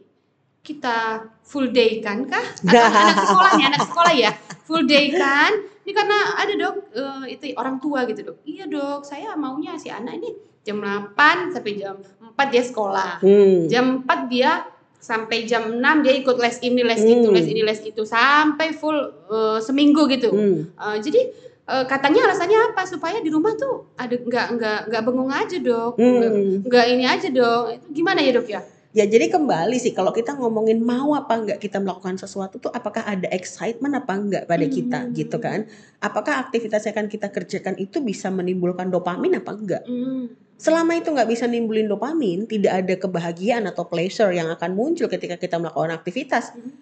kita 0.63 0.97
full 1.43 1.69
day 1.69 1.99
kan 1.99 2.23
kah? 2.25 2.43
Atau 2.63 2.87
anak 2.87 3.17
sekolah 3.21 3.51
nih, 3.55 3.67
anak 3.67 3.83
sekolah 3.85 4.13
ya 4.15 4.31
full 4.63 4.83
day 4.83 5.11
kan? 5.11 5.53
Ini 5.83 5.93
karena 5.93 6.19
ada 6.37 6.53
dok 6.53 6.75
eh, 6.91 7.25
itu 7.31 7.45
orang 7.55 7.77
tua 7.77 8.03
gitu 8.05 8.23
dok. 8.25 8.37
Iya 8.43 8.67
dok, 8.67 9.03
saya 9.03 9.35
maunya 9.35 9.75
si 9.75 9.87
anak 9.87 10.17
ini 10.17 10.31
jam 10.63 10.83
8 10.83 11.15
sampai 11.51 11.73
jam 11.75 11.95
4 11.99 12.35
dia 12.51 12.63
sekolah 12.63 13.23
Hmm. 13.23 13.67
jam 13.67 14.03
4 14.03 14.27
dia 14.27 14.67
sampai 14.99 15.47
jam 15.47 15.79
6 15.79 15.79
dia 16.03 16.15
ikut 16.17 16.35
les 16.37 16.59
ini 16.61 16.83
les 16.83 16.99
itu 17.01 17.23
Hmm. 17.23 17.37
les 17.39 17.47
ini 17.47 17.63
les 17.63 17.81
itu 17.81 18.03
sampai 18.03 18.71
full 18.71 18.99
eh, 19.31 19.59
seminggu 19.63 20.11
gitu 20.11 20.31
Hmm. 20.31 20.67
Eh, 20.67 20.99
jadi 20.99 21.21
eh, 21.67 21.85
katanya 21.85 22.31
alasannya 22.31 22.59
apa 22.71 22.83
supaya 22.87 23.19
di 23.19 23.29
rumah 23.29 23.53
tuh 23.55 23.91
ada 23.95 24.15
nggak 24.15 24.47
nggak 24.55 24.81
nggak 24.89 25.03
bengong 25.03 25.31
aja 25.31 25.57
dok 25.59 25.93
nggak, 25.99 26.31
Hmm. 26.31 26.55
nggak 26.63 26.85
ini 26.95 27.05
aja 27.05 27.29
dok 27.29 27.63
Itu 27.75 27.87
gimana 27.93 28.23
ya 28.23 28.33
dok 28.33 28.49
ya 28.49 28.63
Ya 28.97 29.05
jadi 29.05 29.29
kembali 29.29 29.77
sih 29.77 29.93
kalau 29.93 30.09
kita 30.09 30.33
ngomongin 30.33 30.81
mau 30.81 31.13
apa 31.13 31.37
enggak 31.37 31.61
kita 31.61 31.77
melakukan 31.77 32.17
sesuatu 32.17 32.57
tuh 32.57 32.73
apakah 32.73 33.05
ada 33.05 33.29
excitement 33.29 33.93
apa 33.93 34.17
enggak 34.17 34.49
pada 34.49 34.65
kita 34.65 35.05
Hmm. 35.05 35.13
gitu 35.13 35.37
kan? 35.37 35.69
Apakah 36.01 36.41
aktivitas 36.41 36.81
yang 36.89 36.97
akan 36.97 37.13
kita 37.13 37.29
kerjakan 37.29 37.77
itu 37.77 38.01
bisa 38.01 38.33
menimbulkan 38.33 38.89
dopamin 38.89 39.37
apa 39.37 39.53
enggak? 39.53 39.85
Hmm. 39.85 40.33
Selama 40.57 40.97
itu 40.97 41.13
nggak 41.13 41.29
bisa 41.29 41.45
nimbulin 41.45 41.85
dopamin, 41.85 42.49
tidak 42.49 42.73
ada 42.73 42.95
kebahagiaan 42.97 43.69
atau 43.69 43.85
pleasure 43.85 44.33
yang 44.33 44.49
akan 44.49 44.73
muncul 44.73 45.13
ketika 45.13 45.37
kita 45.37 45.61
melakukan 45.61 45.93
aktivitas. 45.93 46.57
Hmm. 46.57 46.73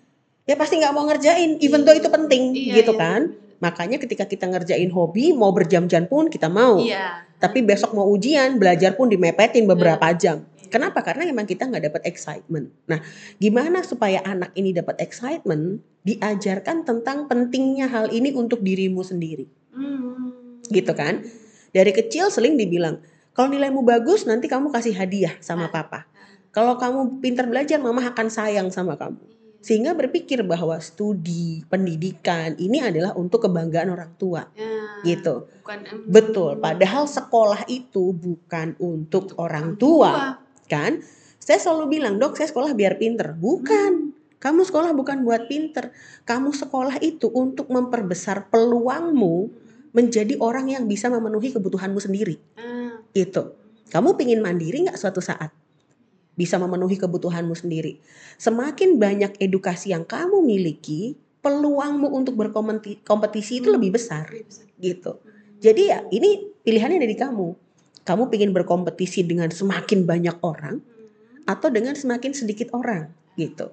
Ya 0.47 0.55
pasti 0.55 0.79
nggak 0.79 0.95
mau 0.95 1.11
ngerjain, 1.11 1.59
even 1.59 1.83
though 1.83 1.99
itu 1.99 2.07
penting 2.07 2.55
Iya, 2.55 2.79
gitu 2.79 2.95
iya, 2.95 3.01
kan. 3.01 3.21
Makanya 3.61 3.99
ketika 4.01 4.25
kita 4.25 4.47
ngerjain 4.47 4.91
hobi, 4.91 5.35
mau 5.35 5.51
berjam-jam 5.51 6.06
pun 6.06 6.27
kita 6.27 6.49
mau. 6.49 6.79
iya 6.79 7.23
Tapi 7.39 7.61
besok 7.61 7.93
mau 7.93 8.09
ujian, 8.09 8.56
belajar 8.56 8.97
pun 8.97 9.12
dimepetin 9.12 9.69
beberapa 9.69 10.09
jam. 10.17 10.43
Iya. 10.59 10.71
Kenapa? 10.73 11.05
Karena 11.05 11.29
emang 11.29 11.45
kita 11.45 11.69
nggak 11.69 11.93
dapat 11.93 12.03
excitement. 12.09 12.73
Nah, 12.89 12.99
gimana 13.37 13.85
supaya 13.85 14.25
anak 14.25 14.51
ini 14.56 14.73
dapat 14.73 14.99
excitement? 14.99 15.79
Diajarkan 16.03 16.83
tentang 16.83 17.29
pentingnya 17.29 17.87
hal 17.87 18.11
ini 18.11 18.33
untuk 18.33 18.61
dirimu 18.61 19.05
sendiri, 19.05 19.47
Hmm. 19.71 20.33
gitu 20.69 20.93
kan? 20.97 21.23
Dari 21.71 21.93
kecil 21.93 22.29
seling 22.29 22.57
dibilang, 22.57 23.00
kalau 23.33 23.53
nilaimu 23.53 23.85
bagus 23.85 24.25
nanti 24.25 24.49
kamu 24.49 24.73
kasih 24.73 24.97
hadiah 24.97 25.37
sama 25.39 25.69
Ah. 25.69 25.73
papa. 25.73 26.00
Kalau 26.50 26.79
kamu 26.79 27.19
pintar 27.19 27.50
belajar, 27.50 27.83
mama 27.83 28.05
akan 28.07 28.29
sayang 28.31 28.69
sama 28.71 28.95
kamu. 28.95 29.19
Sehingga 29.64 29.96
berpikir 29.96 30.44
bahwa 30.44 30.76
studi, 30.76 31.64
pendidikan 31.72 32.52
ini 32.61 32.84
adalah 32.84 33.16
untuk 33.16 33.49
kebanggaan 33.49 33.88
orang 33.96 34.12
tua, 34.20 34.44
Ya, 34.52 35.00
gitu. 35.00 35.49
bukan 35.64 35.78
Betul. 36.05 36.61
Padahal 36.61 37.08
sekolah 37.08 37.64
itu 37.72 38.12
bukan 38.12 38.76
untuk 38.76 39.32
orang 39.40 39.81
tua. 39.81 40.37
kan? 40.69 41.00
Saya 41.40 41.56
selalu 41.56 41.96
bilang, 41.96 42.20
dok 42.20 42.37
saya 42.37 42.52
sekolah 42.52 42.76
biar 42.76 43.00
pinter. 43.00 43.32
Bukan. 43.32 44.12
Kamu 44.37 44.69
sekolah 44.69 44.93
bukan 44.93 45.25
buat 45.25 45.49
pinter. 45.49 45.96
Kamu 46.28 46.52
sekolah 46.52 47.00
itu 47.00 47.32
untuk 47.32 47.72
memperbesar 47.72 48.52
peluangmu 48.52 49.49
menjadi 49.97 50.37
orang 50.44 50.68
yang 50.68 50.85
bisa 50.85 51.09
memenuhi 51.09 51.56
kebutuhanmu 51.56 51.97
sendiri. 51.97 52.37
Ah, 52.61 53.00
Itu. 53.16 53.56
Kamu 53.88 54.21
pingin 54.21 54.44
mandiri 54.44 54.85
nggak 54.85 55.00
suatu 55.00 55.25
saat? 55.25 55.49
Bisa 56.35 56.59
memenuhi 56.59 56.99
kebutuhanmu 56.99 57.55
sendiri. 57.55 58.03
Semakin 58.37 58.99
banyak 58.99 59.38
edukasi 59.38 59.95
yang 59.95 60.03
kamu 60.03 60.43
miliki, 60.43 61.14
peluangmu 61.41 62.11
untuk 62.11 62.35
berkompetisi 62.35 63.61
itu 63.62 63.69
lebih 63.71 63.95
besar. 63.95 64.26
lebih 64.26 64.49
besar. 64.49 64.67
Gitu. 64.81 65.12
Jadi 65.62 65.83
ya 65.88 66.03
ini 66.11 66.50
pilihannya 66.61 66.99
dari 66.99 67.14
kamu. 67.14 67.47
Kamu 68.05 68.29
ingin 68.33 68.53
berkompetisi 68.53 69.25
dengan 69.25 69.49
semakin 69.49 70.05
banyak 70.05 70.37
orang 70.45 70.76
Hmm. 70.81 71.49
atau 71.49 71.73
dengan 71.73 71.97
semakin 71.97 72.37
sedikit 72.37 72.69
orang 72.76 73.09
gitu. 73.37 73.73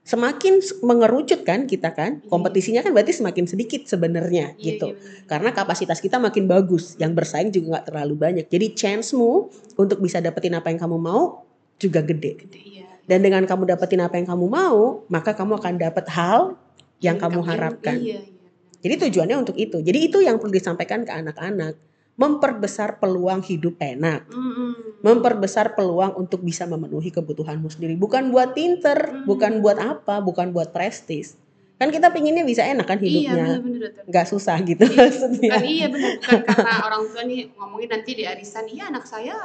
Semakin 0.00 0.58
mengerucut 0.80 1.44
kan 1.44 1.68
kita 1.68 1.92
kan, 1.92 2.24
kompetisinya 2.26 2.80
kan 2.80 2.90
berarti 2.96 3.12
semakin 3.14 3.44
sedikit 3.46 3.84
sebenarnya 3.84 4.56
Iya, 4.56 4.64
gitu. 4.64 4.86
iya. 4.96 5.28
Karena 5.28 5.52
kapasitas 5.52 6.00
kita 6.00 6.16
makin 6.16 6.48
bagus, 6.48 6.96
yang 6.96 7.12
bersaing 7.12 7.52
juga 7.52 7.78
nggak 7.78 7.86
terlalu 7.92 8.14
banyak. 8.16 8.46
Jadi 8.48 8.72
chance-mu 8.74 9.52
untuk 9.76 10.00
bisa 10.00 10.18
dapetin 10.18 10.56
apa 10.56 10.72
yang 10.72 10.80
kamu 10.80 10.96
mau 10.98 11.44
juga 11.80 12.04
gede. 12.04 12.36
Gede, 12.44 12.60
iya. 12.60 12.86
Dan 13.08 13.24
dengan 13.24 13.42
kamu 13.42 13.64
dapetin 13.66 13.98
apa 13.98 14.20
yang 14.20 14.28
kamu 14.28 14.46
mau, 14.46 15.02
maka 15.08 15.32
kamu 15.32 15.56
akan 15.56 15.74
dapat 15.80 16.06
hal 16.12 16.54
yang 17.00 17.16
kamu 17.16 17.40
Yang- 17.40 17.48
harapkan. 17.48 17.96
Iya, 17.96 18.20
iya. 18.20 18.38
Jadi 18.80 18.94
tujuannya 19.08 19.36
untuk 19.36 19.56
itu. 19.56 19.80
Jadi 19.80 19.98
itu 20.08 20.20
yang 20.20 20.36
perlu 20.36 20.52
disampaikan 20.52 21.04
ke 21.04 21.12
anak-anak. 21.12 21.76
Memperbesar 22.16 23.00
peluang 23.00 23.40
hidup 23.40 23.80
enak. 23.80 24.28
Mm-mm. 24.28 25.00
Memperbesar 25.00 25.72
peluang 25.72 26.12
untuk 26.14 26.40
bisa 26.40 26.64
memenuhi 26.64 27.08
kebutuhanmu 27.08 27.68
sendiri. 27.68 27.96
Bukan 27.96 28.28
buat 28.28 28.52
pinter, 28.52 28.96
Hmm. 29.00 29.24
bukan 29.24 29.64
buat 29.64 29.80
apa, 29.80 30.20
bukan 30.20 30.52
buat 30.52 30.68
prestis. 30.68 31.40
Kan 31.76 31.88
kita 31.88 32.12
pinginnya 32.12 32.44
bisa 32.44 32.60
enak 32.60 32.84
kan 32.84 33.00
Iya, 33.00 33.08
hidupnya. 33.08 33.44
dokter. 33.56 34.04
Nggak 34.04 34.26
susah 34.28 34.56
gitu 34.60 34.84
Iya, 34.84 34.96
maksudnya. 35.00 35.48
Bukan 35.56 35.64
iya 35.66 35.86
benar 35.88 36.10
bukan 36.20 36.40
karena 36.44 36.76
orang 36.84 37.02
tua 37.08 37.22
nih 37.24 37.40
ngomongin 37.56 37.88
nanti 37.88 38.10
di 38.12 38.24
arisan 38.24 38.64
iya 38.68 38.84
anak 38.88 39.04
saya 39.04 39.36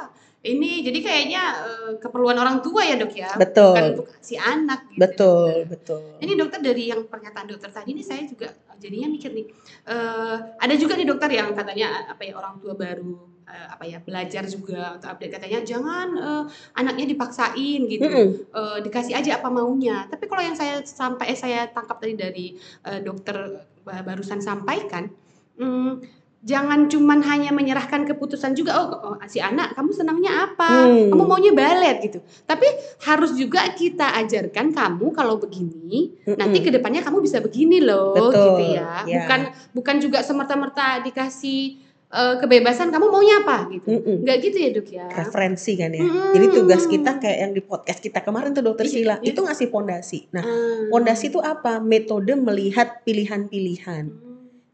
ini 0.46 0.86
jadi 0.86 0.98
kayaknya 1.02 1.42
eh, 1.66 1.92
keperluan 1.98 2.38
orang 2.38 2.62
tua 2.62 2.86
ya 2.86 2.94
dok 2.94 3.12
ya, 3.12 3.34
Betul. 3.34 3.74
bukan 3.74 3.84
untuk 3.98 4.06
si 4.22 4.38
anak. 4.38 4.86
Gitu, 4.94 5.00
Betul, 5.02 5.50
dokter. 5.66 5.70
betul. 5.74 6.02
Ini 6.22 6.32
dokter 6.38 6.60
dari 6.62 6.84
yang 6.86 7.02
pernyataan 7.04 7.46
dokter 7.50 7.70
tadi 7.74 7.90
ini 7.90 8.00
saya 8.00 8.22
juga 8.24 8.54
jadinya 8.78 9.08
mikir 9.10 9.34
nih, 9.34 9.46
eh, 9.84 10.36
ada 10.56 10.74
juga 10.76 10.94
nih 10.94 11.06
dokter 11.08 11.30
yang 11.32 11.50
katanya 11.52 12.06
apa 12.06 12.22
ya 12.22 12.32
orang 12.36 12.60
tua 12.62 12.72
baru 12.76 13.16
eh, 13.48 13.66
apa 13.72 13.84
ya 13.84 13.98
belajar 14.00 14.44
juga 14.46 14.94
untuk 14.96 15.08
update 15.10 15.32
katanya 15.32 15.60
jangan 15.64 16.08
eh, 16.14 16.44
anaknya 16.76 17.06
dipaksain 17.08 17.80
gitu, 17.88 18.06
Mm-mm. 18.06 18.28
Eh, 18.52 18.78
dikasih 18.84 19.14
aja 19.16 19.40
apa 19.40 19.48
maunya. 19.50 20.06
Tapi 20.06 20.24
kalau 20.28 20.42
yang 20.44 20.56
saya 20.56 20.80
sampai 20.84 21.32
eh, 21.32 21.38
saya 21.38 21.66
tangkap 21.68 21.98
tadi 21.98 22.14
dari 22.14 22.46
eh, 22.84 23.00
dokter 23.00 23.36
ba- 23.82 24.04
barusan 24.04 24.40
sampaikan, 24.40 25.08
hmm, 25.56 25.92
jangan 26.46 26.86
cuman 26.86 27.18
hanya 27.20 27.50
menyerahkan 27.50 28.06
keputusan 28.06 28.54
juga 28.54 28.78
oh, 28.78 28.86
oh, 29.04 29.14
si 29.26 29.42
anak 29.42 29.74
kamu 29.74 29.90
senangnya 29.90 30.46
apa, 30.46 30.86
Hmm. 30.86 31.10
kamu 31.10 31.22
maunya 31.24 31.50
balet 31.50 31.98
gitu. 32.00 32.18
Tapi 32.44 32.66
harus 33.02 33.34
juga 33.34 33.66
kita 33.68 34.14
ajarkan 34.16 34.70
kamu 34.70 35.10
kalau 35.10 35.36
begini 35.36 36.14
Mm-mm. 36.22 36.38
nanti 36.38 36.62
ke 36.62 36.70
depannya 36.70 37.02
kamu 37.02 37.18
bisa 37.20 37.40
begini 37.40 37.82
loh 37.82 38.14
Betul, 38.14 38.38
gitu 38.54 38.62
ya 38.72 39.02
ya. 39.02 39.18
bukan 39.18 39.40
bukan 39.72 39.96
juga 39.98 40.22
semerta-merta 40.22 41.02
dikasih 41.02 41.82
eh, 42.06 42.34
kebebasan 42.38 42.88
kamu 42.88 43.06
maunya 43.08 43.42
apa 43.42 43.66
gitu 43.68 43.90
Mm-mm. 43.90 44.22
nggak 44.22 44.36
gitu 44.40 44.56
ya 44.56 44.70
dok 44.70 44.88
ya 44.88 45.06
referensi 45.10 45.74
kan 45.74 45.90
ya. 45.90 45.98
Mm-mm. 46.00 46.30
Jadi 46.30 46.46
tugas 46.52 46.82
kita 46.86 47.18
kayak 47.18 47.38
yang 47.40 47.52
di 47.52 47.60
podcast 47.60 47.98
kita 47.98 48.22
kemarin 48.22 48.52
tuh 48.52 48.62
dokter 48.62 48.86
Iya, 48.86 48.94
Sila 48.94 49.14
iya. 49.18 49.26
itu 49.26 49.40
ngasih 49.40 49.66
pondasi. 49.66 50.18
Nah, 50.30 50.40
Ah. 50.40 50.86
pondasi 50.88 51.26
itu 51.26 51.42
apa? 51.42 51.82
Metode 51.82 52.32
melihat 52.32 53.02
pilihan-pilihan. 53.02 54.04
Hmm. 54.06 54.25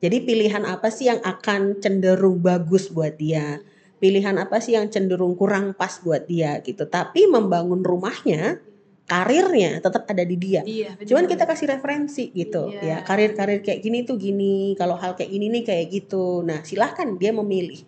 Jadi 0.03 0.19
pilihan 0.21 0.67
apa 0.67 0.91
sih 0.91 1.07
yang 1.07 1.23
akan 1.23 1.79
cenderung 1.79 2.43
bagus 2.43 2.91
buat 2.91 3.15
dia? 3.15 3.63
Pilihan 4.03 4.35
apa 4.35 4.59
sih 4.59 4.75
yang 4.75 4.91
cenderung 4.91 5.39
kurang 5.39 5.79
pas 5.79 6.03
buat 6.03 6.27
dia 6.27 6.59
gitu. 6.59 6.91
Tapi 6.91 7.31
membangun 7.31 7.87
rumahnya, 7.87 8.59
karirnya 9.07 9.79
tetap 9.79 10.03
ada 10.11 10.27
di 10.27 10.35
dia. 10.35 10.67
iya 10.67 10.99
betul. 10.99 11.15
Cuman 11.15 11.31
kita 11.31 11.47
kasih 11.47 11.71
referensi 11.71 12.35
gitu 12.35 12.75
Iya. 12.75 12.83
ya. 12.83 12.97
Karir-karir 13.07 13.63
kayak 13.63 13.79
gini 13.79 14.03
tuh 14.03 14.19
gini, 14.19 14.75
kalau 14.75 14.99
hal 14.99 15.15
kayak 15.15 15.31
gini 15.31 15.47
nih 15.53 15.63
kayak 15.63 15.87
gitu. 15.87 16.43
Nah, 16.43 16.67
silahkan 16.67 17.07
dia 17.15 17.31
memilih. 17.31 17.87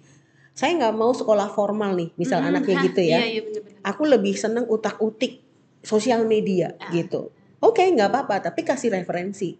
Saya 0.55 0.79
nggak 0.79 0.95
mau 0.95 1.11
sekolah 1.11 1.51
formal 1.51 1.99
nih, 1.99 2.15
misal 2.15 2.39
Mm-mm. 2.39 2.51
anaknya 2.55 2.77
Hah, 2.79 2.85
gitu 2.87 3.03
ya. 3.03 3.19
iya, 3.19 3.27
iya, 3.27 3.41
bener-bener. 3.43 3.83
Aku 3.83 4.07
lebih 4.07 4.39
seneng 4.39 4.71
utak-utik 4.71 5.43
sosial 5.83 6.23
media 6.25 6.79
Ah. 6.79 6.95
gitu. 6.95 7.35
Oke, 7.59 7.83
nggak 7.83 8.07
apa-apa, 8.07 8.39
tapi 8.45 8.63
kasih 8.63 8.95
referensi. 8.95 9.59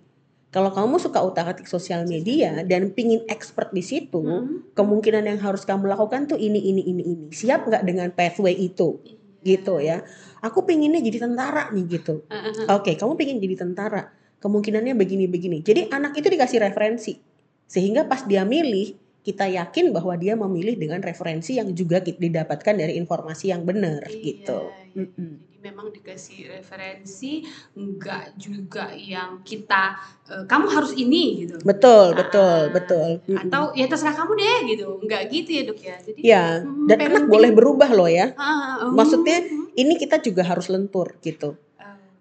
Kalau 0.55 0.71
kamu 0.71 1.03
suka 1.03 1.19
utak-atik 1.19 1.67
sosial 1.67 2.07
media 2.07 2.63
dan 2.63 2.95
pingin 2.95 3.27
expert 3.27 3.75
di 3.75 3.83
situ, 3.83 4.23
Hmm. 4.23 4.63
kemungkinan 4.71 5.27
yang 5.27 5.43
harus 5.43 5.67
kamu 5.67 5.91
lakukan 5.91 6.31
tuh 6.31 6.39
ini, 6.39 6.63
ini, 6.63 6.87
ini, 6.87 7.03
ini. 7.03 7.27
Siap 7.35 7.67
nggak 7.67 7.83
dengan 7.83 8.15
pathway 8.15 8.55
itu? 8.55 9.03
Iya. 9.03 9.19
Gitu 9.43 9.75
ya. 9.83 10.07
Aku 10.47 10.63
pinginnya 10.63 11.03
jadi 11.03 11.27
tentara 11.27 11.75
nih 11.75 11.99
gitu. 11.99 12.23
Ah. 12.31 12.79
Oke, 12.79 12.95
kamu 12.95 13.19
pengen 13.19 13.43
jadi 13.43 13.67
tentara. 13.67 14.15
Kemungkinannya 14.39 14.95
begini-begini. 14.95 15.67
Jadi 15.67 15.91
anak 15.91 16.15
itu 16.15 16.31
dikasih 16.31 16.63
referensi. 16.63 17.19
Sehingga 17.67 18.07
pas 18.07 18.23
dia 18.23 18.47
milih, 18.47 18.95
kita 19.25 19.49
yakin 19.49 19.91
bahwa 19.91 20.15
dia 20.21 20.37
memilih 20.37 20.77
dengan 20.77 21.01
referensi 21.01 21.57
yang 21.57 21.73
juga 21.73 21.99
didapatkan 21.99 22.77
dari 22.77 22.95
informasi 22.95 23.51
yang 23.51 23.65
benar 23.67 24.05
Iya, 24.07 24.21
gitu. 24.23 24.59
iya. 24.95 25.03
Mm-mm. 25.03 25.33
Jadi 25.35 25.54
memang 25.65 25.89
dikasih 25.89 26.53
referensi, 26.61 27.41
enggak 27.73 28.37
juga 28.37 28.93
yang 28.93 29.41
kita 29.41 29.97
eh, 30.29 30.45
kamu 30.45 30.67
harus 30.69 30.93
ini 30.93 31.49
gitu. 31.49 31.57
Betul, 31.65 32.13
Ah, 32.13 32.17
betul, 32.21 32.59
betul. 32.69 33.09
Atau 33.33 33.73
ya 33.73 33.89
terserah 33.89 34.13
kamu 34.13 34.33
deh 34.37 34.59
gitu. 34.77 34.87
Enggak 35.01 35.23
gitu 35.33 35.51
ya 35.57 35.63
dok 35.65 35.81
ya. 35.81 35.97
Jadi 36.05 36.21
ya, 36.21 36.45
dan 36.85 36.99
anak 37.01 37.25
boleh 37.33 37.51
berubah 37.57 37.89
loh 37.97 38.13
ya. 38.13 38.37
Ah, 38.37 38.85
ah, 38.85 38.93
Maksudnya 38.93 39.41
mm, 39.41 39.73
ini 39.81 39.97
kita 39.97 40.21
juga 40.21 40.45
harus 40.45 40.69
lentur 40.69 41.17
gitu. 41.25 41.57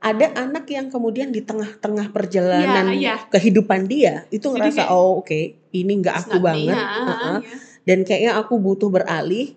Ada 0.04 0.36
anak 0.36 0.68
yang 0.68 0.92
kemudian 0.92 1.32
di 1.32 1.40
tengah-tengah 1.40 2.12
perjalanan 2.12 2.92
Iya, 2.92 3.16
iya. 3.16 3.16
kehidupan 3.32 3.88
dia 3.88 4.28
itu 4.36 4.52
Jadi 4.52 4.60
ngerasa 4.60 4.84
kayak, 4.84 4.92
oh 4.92 5.24
oke 5.24 5.40
ini 5.72 5.92
nggak 6.04 6.16
aku 6.28 6.44
me, 6.44 6.44
banget, 6.44 6.76
ah, 6.76 6.84
ah, 6.84 7.08
uh-uh. 7.08 7.38
ya. 7.40 7.56
dan 7.88 8.00
kayaknya 8.04 8.32
aku 8.36 8.60
butuh 8.60 8.92
beralih. 8.92 9.56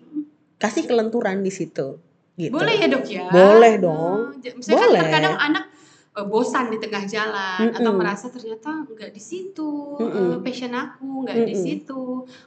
Kasih 0.57 0.89
kelenturan 0.89 1.45
di 1.45 1.51
situ. 1.53 2.01
Gitu. 2.37 2.53
Boleh 2.53 2.75
ya 2.77 2.85
dok 2.85 3.05
ya? 3.09 3.25
Boleh 3.27 3.73
dong. 3.81 4.19
Ah, 4.29 4.37
j- 4.37 4.53
Misalnya 4.53 4.77
Boleh. 4.77 4.93
kan 4.93 5.01
terkadang 5.01 5.35
anak 5.41 5.63
eh, 6.13 6.25
bosan 6.25 6.65
di 6.69 6.77
tengah 6.77 7.03
jalan 7.03 7.65
atau 7.67 7.81
Mm-mm. 7.83 7.97
merasa 7.97 8.25
ternyata 8.29 8.85
nggak 8.85 9.09
di 9.09 9.21
situ 9.21 9.69
Mm-mm. 9.97 10.37
eh, 10.37 10.37
passion 10.39 10.69
aku 10.71 11.25
nggak 11.25 11.35
di 11.35 11.45
Mm-mm. 11.51 11.65
situ. 11.65 12.01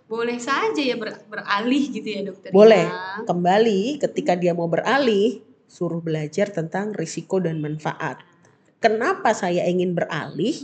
Boleh 0.07 0.39
saja 0.39 0.79
ya 0.79 0.95
ber- 0.95 1.27
beralih 1.27 1.85
gitu 1.91 2.07
ya 2.09 2.23
dokter. 2.23 2.51
Boleh. 2.51 2.87
ya. 2.87 3.27
Kembali 3.27 3.99
ketika 3.99 4.33
dia 4.35 4.55
mau 4.55 4.67
beralih, 4.67 5.43
suruh 5.67 5.99
belajar 5.99 6.51
tentang 6.51 6.95
risiko 6.95 7.43
dan 7.43 7.59
manfaat. 7.59 8.23
Kenapa 8.79 9.35
saya 9.35 9.67
ingin 9.67 9.93
beralih? 9.93 10.55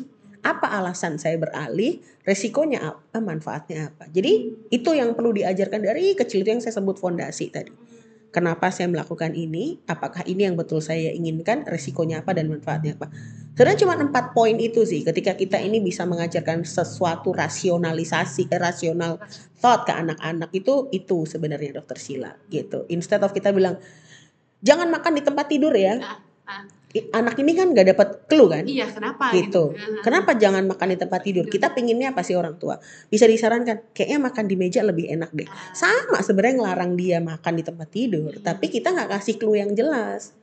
Apa 0.40 0.70
alasan 0.72 1.18
saya 1.18 1.34
beralih? 1.34 1.98
Resikonya 2.22 2.94
apa? 2.94 3.18
Manfaatnya 3.18 3.90
apa? 3.90 4.06
Jadi 4.06 4.32
itu 4.70 4.90
yang 4.94 5.18
perlu 5.18 5.34
diajarkan 5.34 5.82
dari 5.82 6.14
kecil 6.14 6.46
itu 6.46 6.54
yang 6.54 6.62
saya 6.62 6.78
sebut 6.78 6.94
fondasi 6.96 7.50
tadi. 7.50 7.74
Kenapa 8.36 8.68
saya 8.68 8.92
melakukan 8.92 9.32
ini? 9.32 9.80
Apakah 9.88 10.20
ini 10.28 10.44
yang 10.44 10.60
betul 10.60 10.84
saya 10.84 11.08
inginkan? 11.08 11.64
Resikonya 11.64 12.20
apa 12.20 12.36
dan 12.36 12.52
manfaatnya 12.52 12.92
apa? 13.00 13.08
Sebenarnya 13.56 13.80
cuma 13.80 13.96
empat 13.96 14.36
poin 14.36 14.52
itu 14.60 14.84
sih. 14.84 15.00
Ketika 15.00 15.32
kita 15.32 15.56
ini 15.56 15.80
bisa 15.80 16.04
mengajarkan 16.04 16.60
sesuatu 16.60 17.32
rasionalisasi, 17.32 18.52
eh, 18.52 18.60
rasional 18.60 19.16
thought 19.56 19.88
ke 19.88 19.92
anak-anak 19.96 20.52
itu 20.52 20.92
itu 20.92 21.24
sebenarnya 21.24 21.80
dokter 21.80 21.96
Sila 21.96 22.36
gitu. 22.52 22.84
Instead 22.92 23.24
of 23.24 23.32
kita 23.32 23.56
bilang 23.56 23.80
jangan 24.60 24.92
makan 24.92 25.16
di 25.16 25.24
tempat 25.24 25.48
tidur 25.48 25.72
ya. 25.72 25.96
Ah, 26.04 26.20
ah. 26.44 26.62
Anak 27.16 27.40
ini 27.40 27.56
kan 27.56 27.72
nggak 27.72 27.96
dapat 27.96 28.15
clue 28.26 28.46
kan? 28.50 28.62
Iya 28.66 28.86
kenapa 28.90 29.30
gitu. 29.34 29.72
Ah, 29.74 30.02
Kenapa 30.02 30.34
jangan 30.34 30.66
makan 30.66 30.88
di 30.94 30.98
tempat 30.98 31.20
tidur? 31.22 31.46
Kita 31.46 31.70
pinginnya 31.72 32.10
apa 32.10 32.26
sih 32.26 32.34
orang 32.34 32.58
tua? 32.58 32.78
Bisa 33.06 33.26
disarankan, 33.26 33.90
kayaknya 33.94 34.18
makan 34.18 34.44
di 34.50 34.56
meja 34.58 34.82
lebih 34.82 35.06
enak 35.10 35.30
deh. 35.32 35.46
ah. 35.46 35.70
Sama 35.74 36.18
sebenarnya 36.22 36.62
ngelarang 36.62 36.92
dia 36.98 37.18
makan 37.22 37.54
di 37.58 37.62
tempat 37.62 37.88
tidur, 37.90 38.32
tapi 38.42 38.66
kita 38.68 38.90
nggak 38.92 39.10
kasih 39.18 39.34
clue 39.38 39.58
yang 39.58 39.72
jelas. 39.72 40.34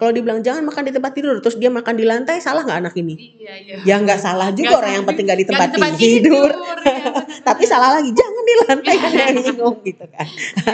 Kalau 0.00 0.16
dibilang 0.16 0.40
jangan 0.40 0.64
makan 0.64 0.88
di 0.88 0.96
tempat 0.96 1.12
tidur, 1.12 1.44
terus 1.44 1.60
dia 1.60 1.68
makan 1.68 1.92
di 1.92 2.08
lantai, 2.08 2.40
salah 2.40 2.64
nggak 2.64 2.88
anak 2.88 2.94
ini? 2.96 3.36
Iya 3.36 3.52
iya. 3.60 3.76
Ya 3.84 3.96
nggak 4.00 4.16
salah 4.16 4.48
juga 4.48 4.72
Nggak 4.72 4.80
orang 4.80 4.92
yang 4.96 5.04
penting 5.04 5.24
nggak 5.28 5.40
di 5.44 5.46
tempat, 5.52 5.68
tidur. 6.00 6.48
ya, 6.56 6.64
bener. 6.80 7.12
Tapi 7.44 7.62
salah 7.68 8.00
lagi, 8.00 8.10
jangan 8.16 8.42
di 8.48 8.54
lantai 8.64 8.94
kan 8.96 9.12
bingung 9.36 9.76
gitu 9.84 10.04
kan. 10.08 10.26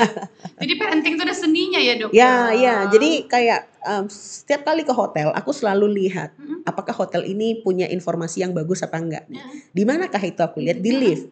Jadi 0.62 0.73
parenting 0.78 1.12
itu 1.18 1.23
ada 1.26 1.35
seninya 1.35 1.80
ya 1.83 1.99
dok. 1.99 2.14
Ya, 2.14 2.54
ya. 2.54 2.87
Jadi 2.87 3.26
kayak 3.26 3.61
um, 3.83 4.06
setiap 4.06 4.62
kali 4.62 4.87
ke 4.87 4.95
hotel, 4.95 5.35
aku 5.35 5.50
selalu 5.50 6.06
lihat 6.06 6.30
Mm-mm. 6.38 6.62
apakah 6.62 6.95
hotel 6.95 7.26
ini 7.26 7.66
punya 7.66 7.90
informasi 7.90 8.47
yang 8.47 8.54
bagus 8.54 8.87
apa 8.87 8.95
enggak. 8.95 9.26
Ya. 9.26 9.42
Di 9.75 9.83
manakah 9.83 10.23
itu 10.23 10.38
aku 10.38 10.62
lihat 10.62 10.78
di 10.78 10.95
lift. 10.95 11.26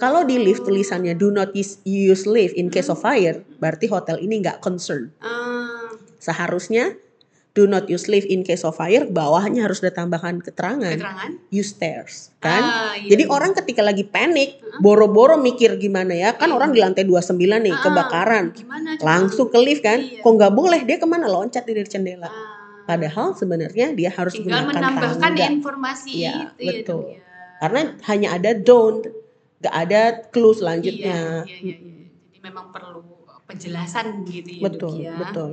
Kalau 0.00 0.24
di 0.24 0.40
lift 0.40 0.64
tulisannya 0.64 1.12
do 1.12 1.28
not 1.28 1.52
use, 1.52 1.76
use 1.84 2.24
lift 2.24 2.56
in 2.56 2.72
case 2.72 2.88
of 2.88 2.98
fire, 2.98 3.44
berarti 3.60 3.84
hotel 3.86 4.16
ini 4.16 4.40
nggak 4.40 4.64
concern. 4.64 5.12
Ah, 5.20 5.92
Seharusnya 6.18 6.96
do 7.54 7.70
not 7.70 7.86
use 7.86 8.10
lift 8.10 8.26
in 8.26 8.42
case 8.42 8.66
of 8.66 8.74
fire, 8.74 9.06
bawahnya 9.06 9.62
harus 9.62 9.78
ada 9.78 9.94
tambahan 9.94 10.42
keterangan 10.42 10.90
keterangan. 10.90 11.30
use 11.54 11.70
stairs, 11.70 12.34
kan? 12.42 12.58
Ah, 12.60 12.92
iya, 12.98 13.14
Jadi 13.14 13.24
iya. 13.24 13.30
orang 13.30 13.54
ketika 13.54 13.78
lagi 13.78 14.02
panik, 14.02 14.58
boro-boro 14.82 15.38
mikir 15.38 15.78
gimana 15.78 16.18
ya, 16.18 16.34
kan 16.34 16.50
Iya. 16.50 16.58
orang 16.58 16.70
di 16.74 16.82
lantai 16.82 17.06
29 17.06 17.62
nih 17.62 17.70
Ah, 17.70 17.80
kebakaran, 17.80 18.44
Gimana? 18.52 18.98
langsung 18.98 19.54
ke 19.54 19.58
lift 19.62 19.86
kan? 19.86 20.02
Iya. 20.02 20.18
Kok 20.18 20.32
nggak 20.34 20.52
boleh 20.52 20.82
dia 20.82 20.98
ke 20.98 21.06
mana 21.06 21.30
loncat 21.30 21.62
dari 21.62 21.86
jendela? 21.86 22.26
Ah. 22.26 22.34
Padahal 22.84 23.32
sebenarnya 23.32 23.94
dia 23.94 24.10
harus 24.10 24.34
tinggal 24.34 24.66
gunakan 24.66 24.74
menambahkan 24.74 25.22
tangga. 25.22 25.46
informasi 25.48 26.10
Iya, 26.10 26.52
itu 26.52 26.60
ya 26.60 26.72
betul. 26.82 27.00
dok 27.00 27.06
ya. 27.08 27.18
Karena 27.62 27.80
hanya 28.04 28.28
ada 28.34 28.50
don't, 28.52 29.02
nggak 29.62 29.74
ada 29.78 30.00
clue 30.28 30.52
selanjutnya. 30.52 31.46
Iya, 31.46 31.54
iya, 31.54 31.58
iya, 31.64 31.76
iya. 31.80 32.04
Jadi 32.28 32.38
memang 32.42 32.74
perlu 32.74 33.00
penjelasan 33.46 34.26
gitu 34.26 34.50
ya 34.58 34.62
betul, 34.66 34.94
ya. 35.00 35.14
betul. 35.16 35.50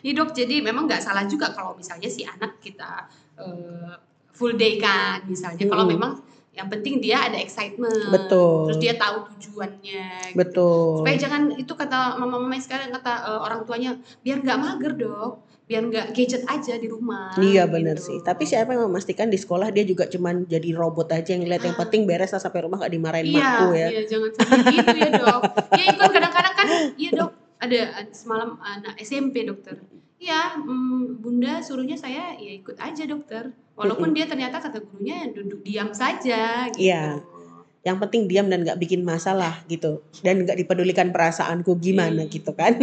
Ini 0.00 0.12
dok, 0.12 0.30
jadi 0.30 0.60
memang 0.60 0.84
nggak 0.84 1.00
salah 1.00 1.24
juga 1.24 1.50
kalau 1.50 1.72
misalnya 1.72 2.06
si 2.06 2.22
anak 2.22 2.58
kita 2.58 3.06
eh, 3.36 3.94
full 4.30 4.54
day 4.54 4.76
kan, 4.76 5.24
misalnya 5.24 5.64
kalau 5.64 5.84
Mm-mm. 5.84 5.94
memang 5.94 6.12
yang 6.50 6.66
penting 6.66 6.98
dia 6.98 7.20
ada 7.22 7.36
excitement, 7.36 7.92
Betul. 8.08 8.64
terus 8.66 8.80
dia 8.80 8.94
tahu 8.94 9.28
tujuannya. 9.30 10.04
gitu. 10.26 10.36
Betul. 10.36 10.88
Supaya 11.00 11.16
jangan 11.18 11.42
itu 11.52 11.68
kata 11.70 12.16
mama-mama 12.16 12.56
sekarang 12.56 12.88
kata 12.90 13.12
eh, 13.26 13.40
orang 13.42 13.60
tuanya 13.62 13.90
biar 14.20 14.40
nggak 14.40 14.58
mager 14.58 14.92
dok, 14.94 15.32
biar 15.64 15.84
nggak 15.84 16.06
gadget 16.10 16.42
aja 16.46 16.74
di 16.74 16.88
rumah. 16.88 17.36
Iya 17.36 17.64
benar 17.66 17.96
gitu. 17.96 18.08
sih. 18.08 18.18
Tapi 18.22 18.44
siapa 18.44 18.72
yang 18.72 18.88
memastikan 18.88 19.28
di 19.28 19.36
sekolah 19.36 19.68
dia 19.68 19.84
juga 19.84 20.06
cuman 20.06 20.44
jadi 20.44 20.72
robot 20.72 21.12
aja 21.12 21.30
yang 21.30 21.44
lihat 21.44 21.60
yang 21.62 21.76
Ah. 21.76 21.80
penting 21.82 22.04
beres 22.04 22.30
lah 22.30 22.40
sampai 22.40 22.60
rumah 22.62 22.78
gak 22.78 22.88
dimarahin 22.90 23.26
Iya, 23.26 23.36
makku 23.36 23.66
ya. 23.74 23.88
iya 23.90 24.02
jangan 24.06 24.30
sampai 24.32 24.58
gitu 24.70 24.96
ya 24.96 25.08
dok. 25.14 25.40
Ya 25.72 25.84
itu 25.86 26.02
kadang-kadang 26.06 26.54
kan, 26.54 26.66
iya 26.96 27.10
dok, 27.12 27.30
ada 27.56 27.80
semalam 28.12 28.60
anak 28.60 29.00
SMP 29.00 29.44
dokter. 29.48 29.80
Iya, 30.16 30.56
mm, 30.60 31.20
bunda 31.20 31.60
suruhnya 31.60 31.96
saya 31.96 32.32
ya 32.40 32.52
ikut 32.56 32.76
aja 32.80 33.04
dokter. 33.04 33.52
Walaupun 33.76 34.16
dia 34.16 34.24
ternyata 34.24 34.56
kata 34.56 34.80
gurunya 34.80 35.28
duduk 35.28 35.60
diam 35.60 35.92
saja. 35.92 36.72
Gitu. 36.72 36.88
Iya. 36.88 37.20
Yang 37.84 37.96
penting 38.02 38.22
diam 38.24 38.48
dan 38.48 38.64
nggak 38.64 38.80
bikin 38.80 39.04
masalah 39.04 39.60
gitu. 39.68 40.00
Dan 40.24 40.48
nggak 40.48 40.56
dipedulikan 40.64 41.12
perasaanku 41.12 41.76
gimana 41.76 42.24
Iya. 42.24 42.32
gitu 42.32 42.56
kan. 42.56 42.80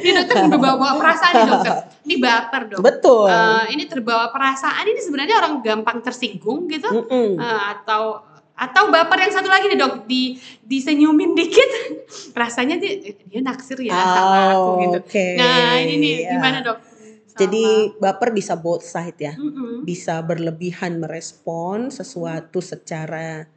ini 0.00 0.10
dokter 0.14 0.36
terbawa 0.46 0.94
perasaan 0.98 1.32
nih 1.34 1.46
dokter. 1.50 1.74
Ini 2.04 2.14
baper 2.22 2.62
dok. 2.70 2.80
Betul. 2.84 3.28
Eh, 3.30 3.64
ini 3.74 3.84
terbawa 3.90 4.30
perasaan 4.30 4.84
ini 4.86 5.00
sebenarnya 5.02 5.34
orang 5.42 5.54
gampang 5.66 5.98
tersinggung 6.04 6.70
gitu 6.70 6.86
Mm-mm. 6.90 7.38
Eh, 7.42 7.62
atau 7.74 8.22
atau 8.54 8.86
baper 8.86 9.18
yang 9.20 9.32
satu 9.32 9.46
lagi 9.46 9.66
nih 9.66 9.76
dok 9.76 9.94
di 10.04 10.34
disenyumin 10.60 11.32
dikit 11.32 11.70
rasanya 12.34 12.76
dia 12.76 12.96
dia 13.02 13.40
naksir 13.40 13.78
ya 13.80 13.90
sama 13.90 14.38
aku 14.48 14.62
Oh, 14.64 14.74
gitu. 14.80 14.98
Oke. 15.00 15.26
Nah 15.34 15.76
ini 15.76 15.94
nih 15.96 16.14
Ya. 16.20 16.30
gimana 16.32 16.58
dok? 16.60 16.78
Sama- 16.78 17.40
Jadi 17.40 17.64
baper 17.96 18.30
bisa 18.30 18.54
both 18.54 18.82
side 18.82 19.18
ya. 19.18 19.34
Mm-mm. 19.34 19.82
Bisa 19.82 20.18
berlebihan 20.20 20.96
merespon 20.96 21.90
sesuatu 21.90 22.62
secara 22.62 23.50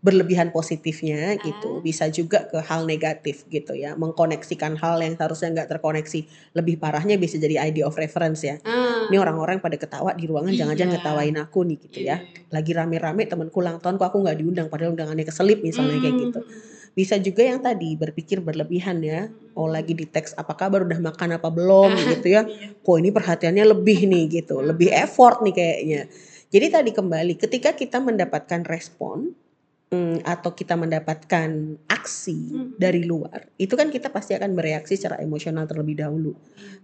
berlebihan 0.00 0.48
positifnya 0.48 1.36
gitu. 1.36 1.78
Ah. 1.78 1.84
Bisa 1.84 2.08
juga 2.08 2.48
ke 2.48 2.56
hal 2.64 2.88
negatif 2.88 3.44
gitu 3.52 3.76
ya. 3.76 3.92
Mengkoneksikan 4.00 4.80
hal 4.80 4.96
yang 5.04 5.12
seharusnya 5.14 5.52
nggak 5.52 5.68
terkoneksi. 5.76 6.20
Lebih 6.56 6.80
parahnya 6.80 7.20
bisa 7.20 7.36
jadi 7.36 7.60
idea 7.68 7.84
of 7.84 7.96
reference 8.00 8.40
ya. 8.40 8.56
Ah, 8.64 9.04
Ini 9.12 9.20
orang-orang 9.20 9.60
pada 9.60 9.76
ketawa 9.76 10.16
di 10.16 10.24
ruangan 10.24 10.56
jangan-jangan 10.56 10.92
Iya. 10.92 11.00
ngetawain 11.04 11.36
aku 11.36 11.58
nih 11.68 11.76
gitu 11.84 11.98
ya. 12.00 12.16
iya. 12.24 12.48
Lagi 12.48 12.72
rame-rame 12.72 13.28
temanku 13.28 13.60
ulang 13.60 13.76
tahun 13.76 14.00
kok 14.00 14.08
aku 14.08 14.18
nggak 14.24 14.36
diundang 14.40 14.66
padahal 14.72 14.96
undangannya 14.96 15.28
keselip 15.28 15.60
misalnya 15.60 16.00
kayak 16.00 16.16
Mm. 16.16 16.22
gitu. 16.32 16.40
Bisa 16.90 17.14
juga 17.20 17.46
yang 17.46 17.60
tadi 17.60 17.94
berpikir 17.94 18.40
berlebihan 18.40 18.98
ya. 19.04 19.28
Oh 19.52 19.68
lagi 19.68 19.92
di 19.92 20.08
teks 20.08 20.32
apa 20.34 20.56
kabar 20.56 20.82
udah 20.82 20.96
makan 20.98 21.36
apa 21.36 21.52
belum 21.52 21.92
gitu 22.16 22.32
ya. 22.32 22.48
Iya. 22.48 22.72
Kok 22.80 22.96
ini 22.98 23.12
perhatiannya 23.12 23.64
lebih 23.68 24.08
nih 24.08 24.24
gitu. 24.32 24.64
Lebih 24.64 24.90
effort 24.96 25.44
nih 25.44 25.52
kayaknya. 25.54 26.02
Jadi 26.50 26.66
tadi 26.66 26.90
kembali 26.90 27.36
ketika 27.36 27.76
kita 27.76 28.00
mendapatkan 28.00 28.64
respon 28.66 29.36
mm, 29.90 30.22
atau 30.22 30.54
kita 30.54 30.78
mendapatkan 30.78 31.50
aksi 31.90 32.38
Mm. 32.54 32.68
dari 32.78 33.02
luar, 33.04 33.50
itu 33.58 33.74
kan 33.74 33.90
kita 33.90 34.08
pasti 34.14 34.32
akan 34.38 34.54
bereaksi 34.54 34.96
secara 34.96 35.18
emosional 35.20 35.66
terlebih 35.66 35.98
dahulu. 36.00 36.32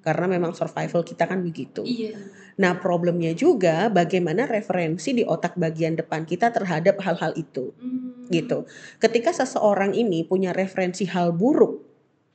Karena 0.02 0.26
memang 0.26 0.52
survival 0.52 1.06
kita 1.06 1.24
kan 1.26 1.40
begitu. 1.40 1.86
Iya. 1.86 2.18
Nah, 2.58 2.76
problemnya 2.82 3.32
juga 3.32 3.88
bagaimana 3.88 4.44
referensi 4.44 5.14
di 5.14 5.22
otak 5.22 5.54
bagian 5.56 5.94
depan 5.96 6.26
kita 6.26 6.50
terhadap 6.50 6.98
hal-hal 7.00 7.32
itu, 7.38 7.72
Mm. 7.78 8.28
gitu. 8.28 8.66
Ketika 8.98 9.30
seseorang 9.32 9.94
ini 9.94 10.26
punya 10.26 10.50
referensi 10.50 11.06
hal 11.06 11.30
buruk 11.32 11.86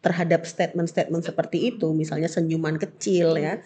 terhadap 0.02 0.50
statement-statement 0.50 1.22
seperti 1.22 1.70
itu, 1.76 1.94
misalnya 1.94 2.26
senyuman 2.26 2.82
kecil 2.82 3.38
ya. 3.38 3.62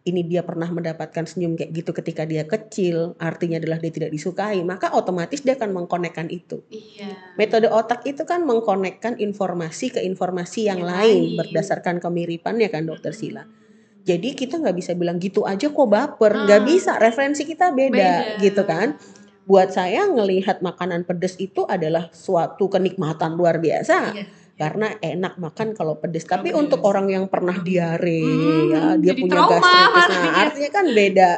Ini 0.00 0.24
dia 0.24 0.40
pernah 0.40 0.64
mendapatkan 0.66 1.28
senyum 1.28 1.60
kayak 1.60 1.76
gitu 1.76 1.92
ketika 1.92 2.24
dia 2.24 2.48
kecil, 2.48 3.20
artinya 3.20 3.60
adalah 3.60 3.76
dia 3.76 3.92
tidak 3.92 4.08
disukai, 4.08 4.64
maka 4.64 4.88
otomatis 4.90 5.44
dia 5.44 5.52
akan 5.54 5.76
mengkonekkan 5.76 6.24
itu. 6.26 6.64
Iya. 6.72 7.36
Metode 7.36 7.68
otak 7.68 8.08
itu 8.08 8.24
kan 8.24 8.40
mengkonekkan 8.40 9.20
informasi 9.20 9.92
ke 9.92 10.00
informasi 10.00 10.72
yang 10.72 10.80
Yang 10.80 10.88
lain 10.88 11.20
lain. 11.20 11.36
berdasarkan 11.36 12.00
kemiripannya 12.00 12.68
kan 12.68 12.88
dokter 12.88 13.12
Sila. 13.12 13.44
Jadi 14.00 14.32
kita 14.32 14.56
nggak 14.56 14.72
bisa 14.74 14.96
bilang 14.96 15.20
gitu 15.20 15.44
aja 15.44 15.68
kok 15.68 15.84
baper, 15.86 16.48
nggak 16.48 16.60
Ah. 16.60 16.66
bisa. 16.66 16.92
Referensi 16.96 17.44
kita 17.44 17.68
beda, 17.68 17.92
Beda. 17.92 18.40
gitu 18.40 18.64
kan. 18.64 18.96
Buat 19.44 19.76
saya 19.76 20.08
ngelihat 20.08 20.64
makanan 20.64 21.04
pedas 21.04 21.36
itu 21.36 21.68
adalah 21.68 22.08
suatu 22.08 22.72
kenikmatan 22.72 23.36
luar 23.36 23.60
biasa 23.60 24.16
Iya. 24.16 24.24
Karena 24.60 24.92
enak 25.00 25.40
makan 25.40 25.72
kalau 25.72 25.96
pedas. 25.96 26.28
Tapi 26.28 26.52
Kalau 26.52 26.68
untuk 26.68 26.84
orang 26.84 27.08
yang 27.08 27.24
pernah 27.32 27.56
diare, 27.56 28.20
Hmm, 28.20 28.68
ya 28.68 28.82
dia 29.00 29.14
punya 29.16 29.40
gastritis, 29.48 30.04
nah 30.04 30.04
artinya. 30.04 30.32
artinya 30.44 30.70
kan 30.70 30.86
beda, 30.92 31.30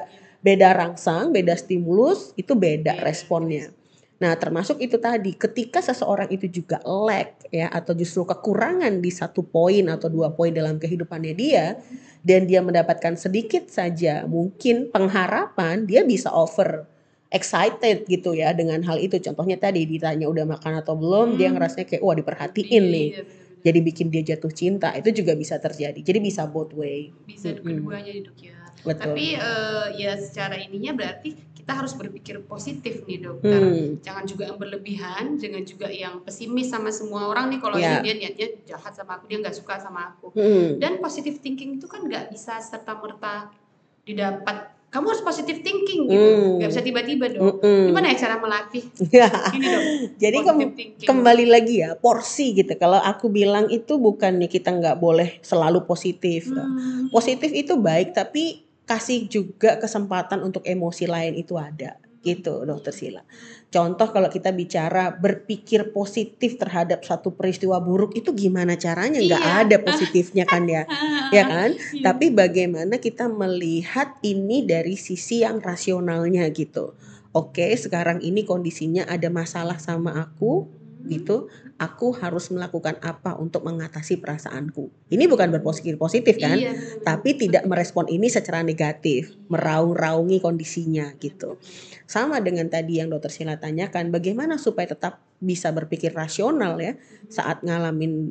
beda 0.42 0.68
rangsang, 0.74 1.24
beda 1.30 1.54
stimulus, 1.54 2.34
itu 2.34 2.58
beda 2.58 2.98
Beda. 2.98 3.06
responnya. 3.06 3.70
Nah, 4.18 4.38
termasuk 4.38 4.78
itu 4.78 4.98
tadi, 5.02 5.34
ketika 5.34 5.82
seseorang 5.82 6.30
itu 6.30 6.46
juga 6.46 6.78
lack 6.86 7.42
ya 7.50 7.66
atau 7.70 7.90
justru 7.94 8.22
kekurangan 8.22 9.02
di 9.02 9.10
satu 9.10 9.42
poin 9.42 9.82
atau 9.90 10.06
dua 10.06 10.30
poin 10.30 10.54
dalam 10.54 10.78
kehidupannya 10.78 11.34
dia 11.34 11.78
dan 12.22 12.46
dia 12.46 12.62
mendapatkan 12.62 13.18
sedikit 13.18 13.66
saja 13.66 14.22
mungkin 14.26 14.90
pengharapan, 14.94 15.86
dia 15.90 16.06
bisa 16.06 16.30
over 16.30 16.86
excited 17.32 18.04
gitu 18.06 18.36
ya 18.36 18.52
dengan 18.52 18.84
hal 18.84 19.00
itu. 19.00 19.16
Contohnya 19.18 19.56
tadi 19.56 19.88
ditanya 19.88 20.28
udah 20.28 20.44
makan 20.44 20.78
atau 20.78 20.94
belum, 20.94 21.40
dia 21.40 21.48
Hmm. 21.48 21.56
ngerasanya 21.58 21.86
kayak 21.88 22.02
wah 22.04 22.14
diperhatiin 22.14 22.84
nih. 22.84 23.08
Iya. 23.16 23.22
Jadi 23.62 23.78
bikin 23.78 24.06
dia 24.10 24.22
jatuh 24.26 24.50
cinta, 24.50 24.90
itu 24.92 25.22
juga 25.22 25.38
bisa 25.38 25.54
terjadi. 25.56 25.94
Jadi 26.02 26.18
bisa 26.18 26.44
both 26.50 26.74
way. 26.74 27.14
bisa 27.24 27.54
Mm-mm. 27.54 27.86
keduanya 27.86 28.12
dok 28.26 28.38
ya. 28.42 28.58
Betul. 28.82 29.14
Tapi 29.14 29.26
eh, 29.38 29.86
ya 30.02 30.12
secara 30.18 30.58
ininya 30.58 30.90
berarti 30.92 31.30
kita 31.54 31.78
harus 31.78 31.94
berpikir 31.94 32.42
positif 32.42 33.06
nih 33.06 33.22
dokter. 33.22 33.54
Hmm. 33.62 34.02
Jangan 34.02 34.26
juga 34.26 34.50
yang 34.50 34.58
berlebihan, 34.58 35.38
jangan 35.38 35.62
juga 35.62 35.86
yang 35.94 36.18
pesimis 36.26 36.74
sama 36.74 36.90
semua 36.90 37.30
orang 37.30 37.54
nih 37.54 37.62
kalau 37.62 37.78
ini 37.78 38.02
dia 38.02 38.14
niatnya 38.18 38.48
jahat 38.66 38.98
sama 38.98 39.22
aku, 39.22 39.30
dia 39.30 39.38
nggak 39.38 39.54
suka 39.54 39.78
sama 39.78 40.10
aku. 40.10 40.34
Hmm. 40.34 40.82
Dan 40.82 40.98
positive 40.98 41.38
thinking 41.38 41.78
itu 41.78 41.86
kan 41.86 42.02
nggak 42.02 42.34
bisa 42.34 42.58
serta 42.58 42.98
merta 42.98 43.54
didapat. 44.02 44.71
Kamu 44.92 45.08
harus 45.08 45.24
positive 45.24 45.64
thinking 45.64 46.04
gitu, 46.04 46.20
Hmm. 46.20 46.60
nggak 46.60 46.68
bisa 46.68 46.84
tiba-tiba 46.84 47.24
dok. 47.32 47.64
Mm-mm. 47.64 47.88
Gimana 47.88 48.12
ya 48.12 48.16
cara 48.20 48.36
melatih 48.36 48.84
Ya. 49.08 49.24
ini 49.56 49.64
dok? 49.64 49.82
Jadi 50.22 50.36
kem- 50.38 50.74
thinking. 50.76 51.08
kembali 51.08 51.44
lagi 51.48 51.80
ya 51.80 51.96
porsi 51.96 52.52
gitu. 52.52 52.76
Kalau 52.76 53.00
aku 53.00 53.32
bilang 53.32 53.66
itu 53.66 53.96
bukannya 53.96 54.46
kita 54.46 54.68
nggak 54.68 55.00
boleh 55.00 55.40
selalu 55.40 55.88
positif. 55.88 56.52
Hmm. 56.52 57.08
Positif 57.08 57.48
itu 57.50 57.80
baik, 57.80 58.12
tapi 58.12 58.68
kasih 58.84 59.24
juga 59.26 59.80
kesempatan 59.80 60.44
untuk 60.44 60.60
emosi 60.60 61.08
lain 61.08 61.40
itu 61.40 61.56
ada 61.56 61.96
gitu 62.20 62.62
dokter 62.62 62.92
Sila. 62.92 63.24
Contoh 63.72 64.12
kalau 64.12 64.28
kita 64.28 64.52
bicara 64.52 65.16
berpikir 65.16 65.96
positif 65.96 66.60
terhadap 66.60 67.00
satu 67.08 67.32
peristiwa 67.32 67.80
buruk 67.80 68.12
itu 68.12 68.36
gimana 68.36 68.76
caranya? 68.76 69.16
Iya. 69.16 69.64
ada 69.64 69.80
positifnya 69.80 70.44
kan 70.44 70.68
ya, 70.68 70.84
ya 71.36 71.48
kan? 71.48 71.72
Iya. 71.72 72.04
Tapi 72.04 72.36
bagaimana 72.36 73.00
kita 73.00 73.32
melihat 73.32 74.20
ini 74.20 74.68
dari 74.68 75.00
sisi 75.00 75.40
yang 75.40 75.64
rasionalnya 75.64 76.44
gitu. 76.52 76.92
Oke, 77.32 77.72
sekarang 77.72 78.20
ini 78.20 78.44
kondisinya 78.44 79.08
ada 79.08 79.32
masalah 79.32 79.80
sama 79.80 80.20
aku 80.20 80.81
gitu. 81.06 81.50
Aku 81.78 82.14
harus 82.14 82.50
melakukan 82.54 82.98
apa 83.02 83.34
untuk 83.38 83.66
mengatasi 83.66 84.22
perasaanku. 84.22 85.10
Ini 85.10 85.26
bukan 85.26 85.50
berpikir 85.50 85.98
positif 85.98 86.38
kan? 86.38 86.54
Iya. 86.54 87.02
Tapi 87.02 87.34
tidak 87.34 87.66
merespon 87.66 88.06
ini 88.06 88.30
secara 88.30 88.62
negatif, 88.62 89.34
meraung-raungi 89.50 90.38
kondisinya 90.38 91.10
gitu. 91.18 91.58
Sama 92.06 92.38
dengan 92.38 92.70
tadi 92.70 93.02
yang 93.02 93.10
dokter 93.10 93.34
Sila 93.34 93.58
tanyakan, 93.58 94.14
bagaimana 94.14 94.60
supaya 94.60 94.94
tetap 94.94 95.22
bisa 95.42 95.74
berpikir 95.74 96.14
rasional 96.14 96.78
ya 96.78 96.94
saat 97.26 97.66
ngalamin 97.66 98.30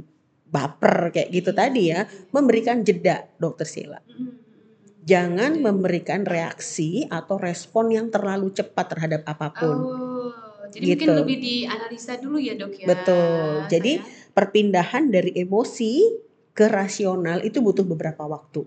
baper 0.51 1.15
kayak 1.15 1.31
gitu 1.31 1.51
tadi 1.51 1.91
ya, 1.91 2.07
memberikan 2.31 2.83
jeda 2.83 3.27
dokter 3.39 3.67
Sila. 3.67 3.99
Hmm. 3.99 4.41
Jangan 5.01 5.65
memberikan 5.65 6.29
reaksi 6.29 7.09
atau 7.09 7.41
respon 7.41 7.89
yang 7.89 8.13
terlalu 8.13 8.53
cepat 8.53 8.85
terhadap 8.93 9.25
apa 9.25 9.49
pun. 9.49 9.77
Oh, 9.81 10.50
jadi 10.71 10.83
Gitu. 10.87 11.03
mungkin 11.03 11.09
lebih 11.19 11.37
dianalisa 11.37 12.13
dulu 12.15 12.37
ya 12.37 12.55
dok 12.55 12.73
ya. 12.73 12.85
Betul. 12.87 13.67
Jadi 13.67 13.91
Saya- 13.97 14.31
perpindahan 14.31 15.03
dari 15.07 15.35
emosi 15.35 15.93
ke 16.51 16.65
rasional 16.65 17.39
itu 17.41 17.59
butuh 17.59 17.83
beberapa 17.83 18.23
waktu. 18.23 18.63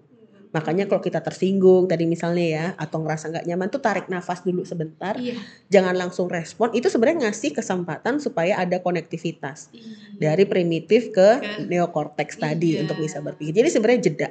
Makanya 0.50 0.86
kalau 0.86 1.02
kita 1.02 1.18
tersinggung 1.18 1.90
tadi 1.90 2.06
misalnya 2.06 2.46
ya 2.46 2.66
atau 2.76 3.02
ngerasa 3.02 3.26
nggak 3.26 3.44
nyaman 3.44 3.68
tuh 3.68 3.82
tarik 3.82 4.06
nafas 4.06 4.38
dulu 4.40 4.62
sebentar, 4.62 5.18
iya, 5.18 5.34
jangan 5.66 5.98
langsung 5.98 6.30
respon. 6.30 6.70
Itu 6.70 6.86
sebenarnya 6.86 7.26
ngasih 7.26 7.50
kesempatan 7.52 8.22
supaya 8.22 8.62
ada 8.62 8.78
konektivitas 8.78 9.74
iya. 9.74 9.82
dari 10.14 10.46
primitif 10.46 11.10
ke 11.10 11.42
Ke- 11.42 11.66
neokorteks 11.66 12.38
tadi 12.38 12.78
Iya. 12.78 12.86
untuk 12.86 13.02
bisa 13.02 13.18
berpikir. 13.18 13.50
Jadi 13.52 13.68
sebenarnya 13.68 14.00
jeda. 14.04 14.28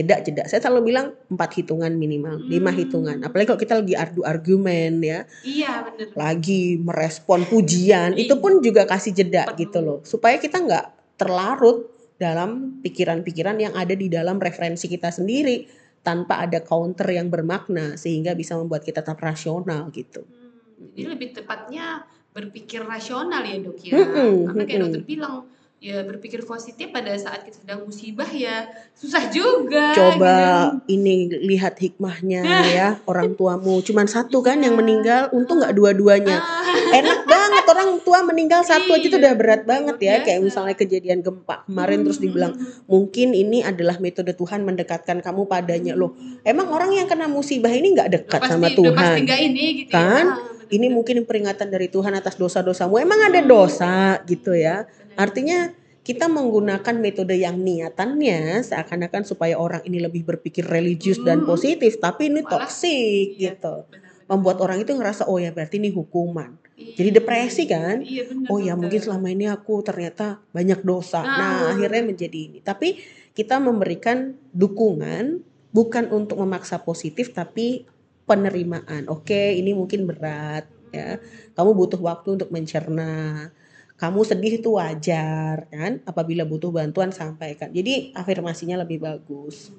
Jeda, 0.00 0.16
jeda. 0.24 0.42
Saya 0.48 0.64
selalu 0.64 0.80
bilang 0.88 1.12
empat 1.28 1.60
hitungan 1.60 1.92
minimal, 1.92 2.40
lima 2.40 2.72
Hmm. 2.72 2.78
hitungan. 2.80 3.16
Apalagi 3.20 3.46
kalau 3.46 3.60
kita 3.60 3.74
lagi 3.76 3.92
ardu 3.92 4.24
argumen 4.24 5.04
ya, 5.04 5.28
Iya 5.44 5.84
benar. 5.84 6.06
lagi 6.16 6.80
merespon 6.80 7.44
pujian, 7.44 8.16
itu 8.16 8.32
pun 8.40 8.64
juga 8.64 8.88
kasih 8.88 9.12
jeda 9.12 9.44
Perlu. 9.44 9.60
gitu 9.60 9.78
loh. 9.78 9.98
Supaya 10.00 10.40
kita 10.40 10.56
nggak 10.56 10.86
terlarut 11.20 11.84
dalam 12.16 12.80
pikiran-pikiran 12.80 13.60
yang 13.60 13.76
ada 13.76 13.92
di 13.92 14.08
dalam 14.08 14.40
referensi 14.40 14.88
kita 14.88 15.12
sendiri 15.12 15.68
tanpa 16.00 16.40
ada 16.40 16.64
counter 16.64 17.04
yang 17.12 17.28
bermakna 17.28 18.00
sehingga 18.00 18.32
bisa 18.32 18.56
membuat 18.56 18.80
kita 18.80 19.04
tetap 19.04 19.20
rasional 19.20 19.92
gitu. 19.92 20.24
Hmm, 20.24 20.96
Jadi 20.96 21.04
lebih 21.12 21.28
tepatnya 21.36 22.08
berpikir 22.30 22.80
rasional 22.80 23.44
ya 23.44 23.56
dok 23.60 23.76
ya. 23.84 23.92
Mm-mm, 24.00 24.32
Karena 24.48 24.62
kayak 24.64 24.80
mm-mm. 24.80 24.92
dokter 24.96 25.04
bilang 25.04 25.34
ya 25.80 26.04
berpikir 26.04 26.44
positif 26.44 26.92
pada 26.92 27.08
saat 27.16 27.40
kita 27.40 27.56
sedang 27.56 27.80
musibah 27.82 28.28
ya 28.28 28.68
susah 28.92 29.32
juga. 29.32 29.96
Coba 29.96 30.36
gitu. 30.76 30.92
ini 30.92 31.14
lihat 31.42 31.80
hikmahnya 31.80 32.44
ya 32.76 32.88
orang 33.06 33.32
tuamu 33.32 33.80
cuman 33.80 34.04
satu 34.04 34.40
kan 34.40 34.60
yang 34.60 34.70
Iya. 34.70 34.78
meninggal 34.78 35.22
untung 35.32 35.56
nggak 35.56 35.72
dua-duanya 35.72 36.36
Ah, 36.36 36.68
enak 36.94 37.24
banget 37.24 37.64
orang 37.66 37.96
tua 37.98 38.20
meninggal 38.20 38.60
satu 38.60 38.92
aja 38.92 39.00
itu 39.00 39.08
Iya, 39.10 39.24
udah 39.24 39.34
berat 39.34 39.62
banget 39.64 39.96
ya 39.98 40.14
kayak 40.20 40.40
misalnya 40.42 40.76
kejadian 40.76 41.20
gempa 41.20 41.64
kemarin 41.64 42.04
terus 42.04 42.16
hmm, 42.16 42.24
dibilang 42.28 42.52
hmm, 42.52 42.84
mungkin 42.84 43.32
ini 43.32 43.64
adalah 43.64 43.96
metode 43.98 44.32
Tuhan 44.32 44.60
mendekatkan 44.60 45.18
kamu 45.18 45.48
padanya 45.48 45.96
loh 45.96 46.12
emang 46.42 46.68
orang 46.68 46.92
yang 46.92 47.08
kena 47.08 47.24
musibah 47.24 47.72
ini 47.72 47.96
nggak 47.96 48.10
dekat 48.12 48.36
pasti- 48.38 48.52
sama 48.52 48.68
Tuhan 48.70 48.94
pasti 48.94 49.22
ini 49.24 49.64
gitu 49.80 49.96
Kan? 49.96 50.24
ya. 50.28 50.28
Ah, 50.28 50.38
bener, 50.44 50.68
ini 50.70 50.86
mungkin 50.86 51.24
peringatan 51.24 51.66
dari 51.66 51.88
Tuhan 51.88 52.12
atas 52.12 52.36
dosa-dosamu 52.36 52.94
emang 52.96 53.18
ada 53.24 53.40
dosa 53.40 54.20
gitu 54.22 54.52
ya. 54.52 54.84
Artinya 55.20 55.76
kita 56.00 56.26
menggunakan 56.26 56.96
metode 56.96 57.36
yang 57.36 57.60
niatannya 57.60 58.64
seakan-akan 58.64 59.22
supaya 59.22 59.60
orang 59.60 59.84
ini 59.84 60.00
lebih 60.00 60.24
berpikir 60.24 60.64
religius 60.64 61.20
dan 61.20 61.44
Hmm. 61.44 61.48
positif, 61.52 62.00
tapi 62.00 62.32
ini 62.32 62.40
toksik 62.40 63.36
Iya, 63.36 63.52
gitu. 63.60 63.84
benar-benar. 63.84 64.08
Membuat 64.26 64.58
orang 64.62 64.78
itu 64.80 64.96
ngerasa 64.96 65.26
oh 65.26 65.36
ya 65.36 65.52
berarti 65.52 65.76
ini 65.76 65.92
hukuman. 65.92 66.56
Iya. 66.80 66.96
jadi 66.96 67.10
depresi 67.20 67.68
kan? 67.68 68.00
Iya 68.00 68.24
benar. 68.24 68.48
Oh 68.48 68.56
ya 68.56 68.72
mungkin 68.72 68.96
selama 68.96 69.28
ini 69.28 69.44
aku 69.44 69.84
ternyata 69.84 70.40
banyak 70.48 70.80
dosa. 70.80 71.20
Ah. 71.20 71.28
Nah, 71.28 71.76
akhirnya 71.76 72.08
menjadi 72.08 72.38
ini. 72.40 72.58
Tapi 72.64 72.96
kita 73.36 73.60
memberikan 73.60 74.32
dukungan 74.56 75.44
bukan 75.70 76.08
untuk 76.08 76.40
memaksa 76.40 76.80
positif 76.80 77.36
tapi 77.36 77.84
penerimaan. 78.24 79.12
Oke, 79.12 79.52
ini 79.52 79.76
mungkin 79.76 80.08
berat 80.08 80.64
ya. 80.88 81.20
Kamu 81.52 81.76
butuh 81.76 82.00
waktu 82.00 82.40
untuk 82.40 82.48
mencerna. 82.48 83.52
Kamu 84.00 84.24
sedih 84.24 84.64
itu 84.64 84.80
wajar 84.80 85.68
kan? 85.68 86.00
Apabila 86.08 86.48
butuh 86.48 86.72
bantuan 86.72 87.12
sampaikan. 87.12 87.68
Jadi 87.68 88.16
afirmasinya 88.16 88.80
lebih 88.80 88.96
bagus. 88.96 89.76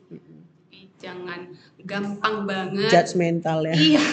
Jangan 1.01 1.49
gampang 1.81 2.45
banget. 2.45 2.85
Judgmental 2.93 3.65
ya. 3.65 3.73
Iya. 3.73 4.05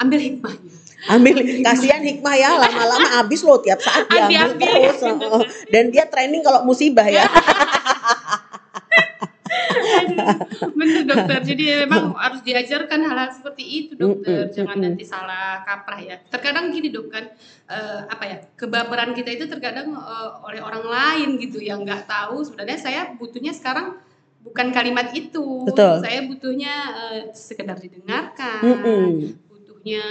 Ambil 0.00 0.20
hikmahnya. 0.24 0.72
Ambil 1.12 1.36
kasihan 1.60 2.00
hikmah 2.00 2.34
ya 2.40 2.56
lama-lama 2.56 3.08
habis 3.20 3.44
loh 3.44 3.60
tiap 3.60 3.78
saat 3.84 4.08
diambil 4.08 4.56
terus. 4.56 4.98
Heeh. 5.04 5.42
Dan 5.68 5.92
dia 5.92 6.08
training 6.08 6.40
kalau 6.40 6.64
musibah 6.64 7.04
ya. 7.04 7.28
Bener 10.78 11.02
dokter. 11.06 11.40
Jadi 11.44 11.64
memang 11.86 12.14
harus 12.24 12.40
diajarkan 12.42 13.00
hal-hal 13.06 13.30
seperti 13.32 13.64
itu 13.64 13.92
dokter. 13.94 14.50
Jangan 14.52 14.78
nanti 14.78 15.04
salah 15.06 15.62
kaprah 15.62 16.00
ya. 16.00 16.16
Terkadang 16.28 16.70
gini 16.70 16.90
dok 16.90 17.10
kan 17.10 17.24
eh, 17.70 18.00
apa 18.06 18.24
ya 18.26 18.36
kebaperan 18.58 19.12
kita 19.14 19.30
itu 19.34 19.44
terkadang 19.46 19.94
eh, 19.94 20.30
oleh 20.46 20.60
orang 20.62 20.84
lain 20.84 21.28
gitu 21.38 21.62
yang 21.62 21.82
nggak 21.82 22.06
tahu 22.08 22.42
sebenarnya 22.42 22.78
saya 22.78 23.00
butuhnya 23.16 23.54
sekarang 23.54 23.98
bukan 24.42 24.70
kalimat 24.70 25.10
itu. 25.12 25.66
Betul. 25.66 26.00
Saya 26.02 26.20
butuhnya 26.26 26.74
eh, 26.94 27.22
sekedar 27.34 27.76
didengarkan. 27.78 28.62
Butuhnya 29.50 30.04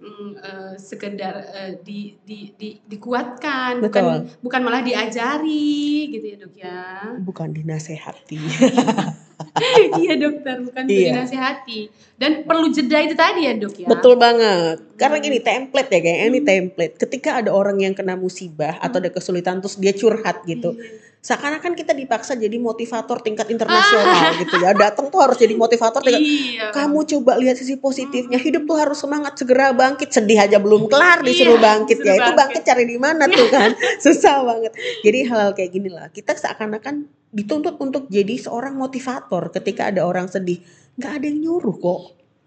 mm, 0.00 0.30
eh, 0.38 0.74
sekedar 0.78 1.34
eh, 1.52 1.72
di, 1.82 2.16
di, 2.24 2.52
di, 2.56 2.70
dikuatkan, 2.86 3.82
Betul. 3.84 3.88
bukan 3.88 4.04
bukan 4.40 4.60
malah 4.64 4.82
diajari 4.84 6.08
gitu 6.12 6.26
ya 6.26 6.36
dok 6.40 6.54
ya. 6.56 6.82
Bukan 7.20 7.48
dinasehati. 7.54 8.40
iya 10.02 10.14
dokter, 10.16 10.60
bukan 10.62 10.84
Iya. 10.86 11.12
dinasehati. 11.16 11.80
Dan 12.20 12.44
perlu 12.44 12.68
jeda 12.68 13.00
itu 13.00 13.16
tadi 13.16 13.48
ya 13.48 13.52
dok 13.56 13.74
ya. 13.80 13.88
Betul 13.88 14.20
banget. 14.20 14.76
Karena 15.00 15.16
Hmm. 15.16 15.24
gini 15.24 15.38
template 15.40 15.90
ya 15.90 16.00
kayaknya 16.00 16.26
ini 16.28 16.40
template. 16.44 16.94
Ketika 17.00 17.40
ada 17.40 17.50
orang 17.50 17.80
yang 17.80 17.96
kena 17.96 18.14
musibah 18.14 18.76
atau 18.78 19.00
ada 19.00 19.08
kesulitan 19.08 19.64
terus 19.64 19.80
dia 19.80 19.92
curhat 19.92 20.44
gitu. 20.44 20.76
Iya. 20.76 21.09
Seakan-akan 21.20 21.76
kita 21.76 21.92
dipaksa 21.92 22.32
jadi 22.32 22.56
motivator 22.56 23.20
tingkat 23.20 23.52
internasional 23.52 24.40
gitu 24.40 24.56
ya. 24.56 24.72
Datang 24.72 25.12
tuh 25.12 25.20
harus 25.20 25.36
jadi 25.36 25.52
motivator 25.52 26.00
tingkat 26.00 26.24
Iya. 26.24 26.72
kamu 26.72 27.04
coba 27.04 27.36
lihat 27.36 27.60
sisi 27.60 27.76
positifnya. 27.76 28.40
Hidup 28.40 28.64
tuh 28.64 28.80
harus 28.80 28.96
semangat 28.96 29.36
segera 29.36 29.76
bangkit. 29.76 30.08
Sedih 30.08 30.40
aja 30.40 30.56
belum 30.56 30.88
kelar 30.88 31.20
disuruh 31.20 31.60
Iya, 31.60 31.64
bangkit 31.76 31.98
ya. 32.00 32.04
Disuruh 32.04 32.16
itu 32.16 32.32
bangkit. 32.32 32.40
bangkit. 32.40 32.62
cari 32.64 32.84
di 32.88 32.96
mana 32.96 33.24
tuh 33.28 33.48
kan? 33.52 33.70
Susah 34.04 34.40
banget. 34.48 34.72
Jadi 35.04 35.18
hal-hal 35.28 35.52
kayak 35.52 35.70
gini 35.70 35.88
lah 35.92 36.08
kita 36.08 36.32
seakan-akan 36.32 37.04
dituntut 37.30 37.76
untuk 37.76 38.08
jadi 38.08 38.40
seorang 38.40 38.80
motivator 38.80 39.52
ketika 39.52 39.92
ada 39.92 40.08
orang 40.08 40.24
sedih. 40.24 40.64
Nggak 40.96 41.12
ada 41.20 41.24
yang 41.28 41.38
nyuruh 41.44 41.76
kok 41.76 42.00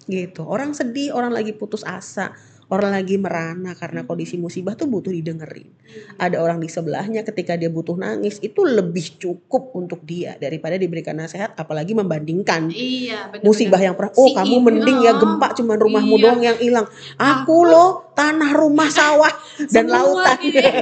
gitu. 0.09 0.49
Orang 0.49 0.73
sedih 0.73 1.13
orang 1.13 1.29
lagi 1.29 1.53
putus 1.53 1.86
asa 1.86 2.33
orang 2.69 2.91
lagi 2.93 3.15
merana 3.15 3.73
karena 3.73 4.04
kondisi 4.04 4.36
musibah 4.36 4.73
tuh 4.73 4.86
butuh 4.86 5.10
didengerin 5.10 5.67
ada 6.15 6.39
orang 6.39 6.58
di 6.58 6.67
sebelahnya 6.67 7.23
ketika 7.23 7.56
dia 7.56 7.67
butuh 7.67 7.95
nangis 7.95 8.39
itu 8.39 8.62
lebih 8.62 9.17
cukup 9.17 9.73
untuk 9.73 10.04
dia 10.04 10.36
daripada 10.38 10.76
diberikan 10.76 11.15
nasihat 11.15 11.56
apalagi 11.56 11.91
membandingkan 11.91 12.69
Iya, 12.69 13.28
benar. 13.30 13.43
musibah 13.43 13.78
yang 13.78 13.93
pernah 13.93 14.13
oh 14.13 14.30
Si 14.30 14.34
kamu 14.34 14.56
mending 14.60 14.99
ya 15.02 15.13
gempa 15.15 15.47
cuman 15.54 15.78
rumahmu 15.78 16.15
Iya. 16.15 16.23
doang 16.23 16.41
yang 16.41 16.58
hilang 16.58 16.88
aku 17.15 17.58
loh 17.63 17.89
tanah 18.13 18.52
rumah 18.54 18.88
sawah 18.97 19.34
dan 19.67 19.86
lautan 19.88 20.38
gitu 20.39 20.60
ya. 20.60 20.73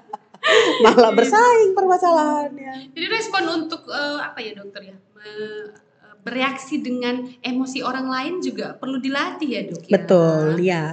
malah 0.82 1.10
Iya. 1.10 1.16
bersaing 1.16 1.70
permasalahannya 1.72 2.74
Jadi 2.92 3.06
respon 3.06 3.44
untuk 3.62 3.86
eh, 3.86 4.18
apa 4.18 4.38
ya 4.38 4.52
dokter 4.54 4.82
ya? 4.84 4.96
Me- 5.12 5.91
bereaksi 6.22 6.78
dengan 6.78 7.26
emosi 7.42 7.82
orang 7.82 8.06
lain 8.06 8.34
juga 8.38 8.78
perlu 8.78 9.02
dilatih 9.02 9.48
ya 9.50 9.62
dok 9.66 9.82
ya. 9.84 9.92
betul 9.92 10.42
ya 10.62 10.84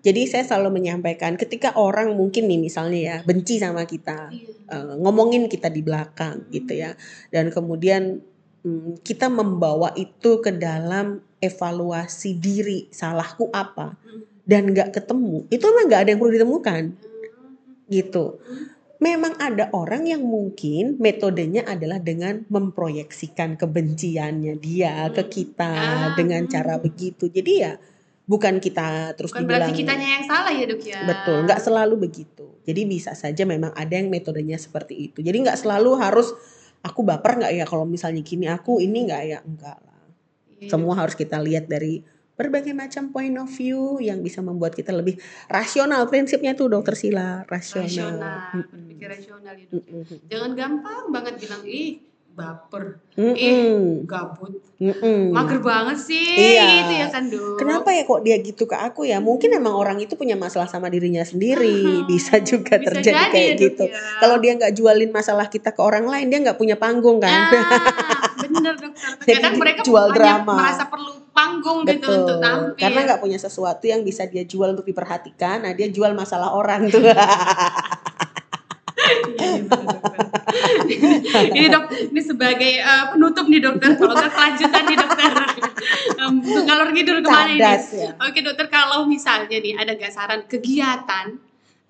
jadi 0.00 0.20
saya 0.24 0.44
selalu 0.48 0.80
menyampaikan 0.80 1.36
ketika 1.36 1.76
orang 1.76 2.16
mungkin 2.16 2.48
nih 2.48 2.56
misalnya 2.58 3.00
ya 3.00 3.16
benci 3.22 3.60
sama 3.60 3.84
kita 3.84 4.32
Iya. 4.32 4.48
eh, 4.72 4.94
ngomongin 4.96 5.46
kita 5.46 5.68
di 5.68 5.84
belakang 5.84 6.48
gitu 6.48 6.72
ya 6.72 6.96
dan 7.28 7.52
kemudian 7.52 8.24
mm, 8.64 9.04
kita 9.04 9.28
membawa 9.28 9.92
itu 9.92 10.40
ke 10.40 10.48
dalam 10.56 11.20
evaluasi 11.36 12.40
diri 12.40 12.88
salahku 12.88 13.52
apa 13.52 13.92
Hmm. 14.00 14.24
dan 14.42 14.72
nggak 14.72 14.96
ketemu 14.96 15.44
itu 15.52 15.62
emang 15.62 15.84
nggak 15.86 16.00
ada 16.00 16.08
yang 16.10 16.18
perlu 16.18 16.32
ditemukan 16.32 16.82
gitu. 17.86 18.40
Memang 19.02 19.34
ada 19.42 19.66
orang 19.74 20.06
yang 20.06 20.22
mungkin 20.22 20.94
metodenya 21.02 21.66
adalah 21.66 21.98
dengan 21.98 22.46
memproyeksikan 22.46 23.58
kebenciannya 23.58 24.54
dia 24.62 25.10
ke 25.10 25.26
kita 25.26 25.74
Ah. 25.74 26.14
dengan 26.14 26.46
cara 26.46 26.78
begitu. 26.78 27.26
Jadi 27.26 27.52
ya 27.58 27.74
bukan 28.22 28.62
kita 28.62 29.18
terus 29.18 29.34
Bukan 29.34 29.42
dibilang 29.42 29.74
berarti 29.74 29.82
kitanya 29.82 30.08
yang 30.16 30.24
salah 30.24 30.54
ya 30.54 30.64
dok 30.70 30.82
ya. 30.86 31.02
betul, 31.02 31.42
nggak 31.42 31.58
selalu 31.58 31.94
begitu. 32.06 32.46
Jadi 32.62 32.86
bisa 32.86 33.18
saja 33.18 33.42
memang 33.42 33.74
ada 33.74 33.90
yang 33.98 34.06
metodenya 34.06 34.54
seperti 34.54 35.10
itu. 35.10 35.18
Jadi 35.18 35.34
nggak 35.42 35.58
selalu 35.58 35.98
harus 35.98 36.30
aku 36.86 37.02
baper 37.02 37.42
nggak 37.42 37.52
ya 37.58 37.64
kalau 37.66 37.82
misalnya 37.82 38.22
gini 38.22 38.46
aku 38.46 38.78
ini 38.78 39.10
nggak 39.10 39.22
ya 39.26 39.38
enggak 39.42 39.78
lah. 39.82 40.02
Iya. 40.62 40.70
Semua 40.70 40.94
harus 40.94 41.18
kita 41.18 41.42
lihat 41.42 41.66
dari 41.66 42.06
berbagai 42.42 42.72
macam 42.72 43.08
point 43.08 43.36
of 43.36 43.48
view 43.48 43.96
yang 43.98 44.20
bisa 44.20 44.42
membuat 44.42 44.74
kita 44.74 44.90
lebih 44.90 45.16
rasional. 45.46 46.04
Prinsipnya 46.04 46.52
tuh 46.52 46.66
dokter 46.66 46.92
Sila, 46.92 47.46
rasional. 47.46 47.86
rasional, 47.86 48.66
berpikir 48.68 49.06
rasional 49.08 49.54
ya 49.54 49.66
dok. 49.66 49.82
Mm-mm. 49.82 50.18
Jangan 50.26 50.50
gampang 50.52 51.04
banget 51.08 51.34
bilang 51.38 51.62
ih 51.62 52.02
baper, 52.32 52.96
Mm-mm. 53.12 53.36
ih 53.36 54.08
gabut, 54.08 54.56
Mm-mm. 54.80 55.36
mager 55.36 55.60
banget 55.60 56.00
sih, 56.00 56.32
Iya. 56.56 56.64
gitu 56.80 56.92
ya 56.96 57.06
kan 57.12 57.24
dok. 57.28 57.60
Kenapa 57.60 57.92
ya 57.92 58.08
kok 58.08 58.24
dia 58.24 58.40
gitu 58.40 58.64
ke 58.64 58.72
aku 58.72 59.04
ya? 59.04 59.20
Mungkin 59.20 59.52
emang 59.52 59.76
orang 59.76 60.00
itu 60.00 60.16
punya 60.16 60.32
masalah 60.32 60.64
sama 60.64 60.88
dirinya 60.88 61.20
sendiri. 61.22 62.08
Bisa 62.08 62.40
juga 62.40 62.80
bisa 62.80 62.88
terjadi 62.88 63.20
jadi 63.20 63.32
kayak 63.36 63.50
ya, 63.52 63.62
gitu. 63.68 63.84
ya. 63.84 64.00
Kalau 64.16 64.40
dia 64.40 64.56
nggak 64.56 64.72
jualin 64.72 65.12
masalah 65.12 65.52
kita 65.52 65.76
ke 65.76 65.80
orang 65.84 66.08
lain, 66.08 66.32
dia 66.32 66.40
nggak 66.40 66.56
punya 66.56 66.80
panggung 66.80 67.20
kan? 67.20 67.52
Ah, 67.52 68.32
bener 68.40 68.80
dokter. 68.80 69.12
Jadi 69.28 69.52
mereka 69.54 69.84
jual 69.84 70.08
drama. 70.10 70.56
merasa 70.56 70.88
perlu 70.88 71.21
panggung 71.32 71.84
gitu 71.88 72.04
Betul. 72.04 72.18
untuk 72.24 72.36
tampil. 72.38 72.78
Karena 72.78 73.00
nggak 73.08 73.20
punya 73.20 73.38
sesuatu 73.40 73.84
yang 73.88 74.04
bisa 74.04 74.28
dia 74.28 74.44
jual 74.44 74.72
untuk 74.76 74.86
diperhatikan. 74.86 75.64
Nah 75.64 75.72
dia 75.72 75.88
jual 75.88 76.12
masalah 76.12 76.52
orang 76.54 76.88
tuh. 76.92 77.02
Iya, 80.92 81.48
ini 81.52 81.66
dok, 81.72 81.84
ini 82.12 82.20
sebagai 82.22 82.72
eh, 82.78 83.04
penutup 83.12 83.48
nih 83.48 83.60
dokter. 83.64 83.96
Kalau 83.96 84.14
nggak 84.14 84.32
kelanjutan 84.32 84.82
nih 84.84 84.98
dokter. 85.00 85.32
Em, 86.22 86.34
ngalor 86.68 86.88
ngidul 86.94 87.18
ke 87.24 87.28
mana 87.28 87.50
ini? 87.50 87.60
Ya. 87.60 88.14
Oke 88.20 88.44
dokter, 88.44 88.66
kalau 88.68 89.08
misalnya 89.08 89.58
nih 89.58 89.74
ada 89.74 89.96
nggak 89.96 90.12
saran 90.12 90.44
kegiatan 90.46 91.40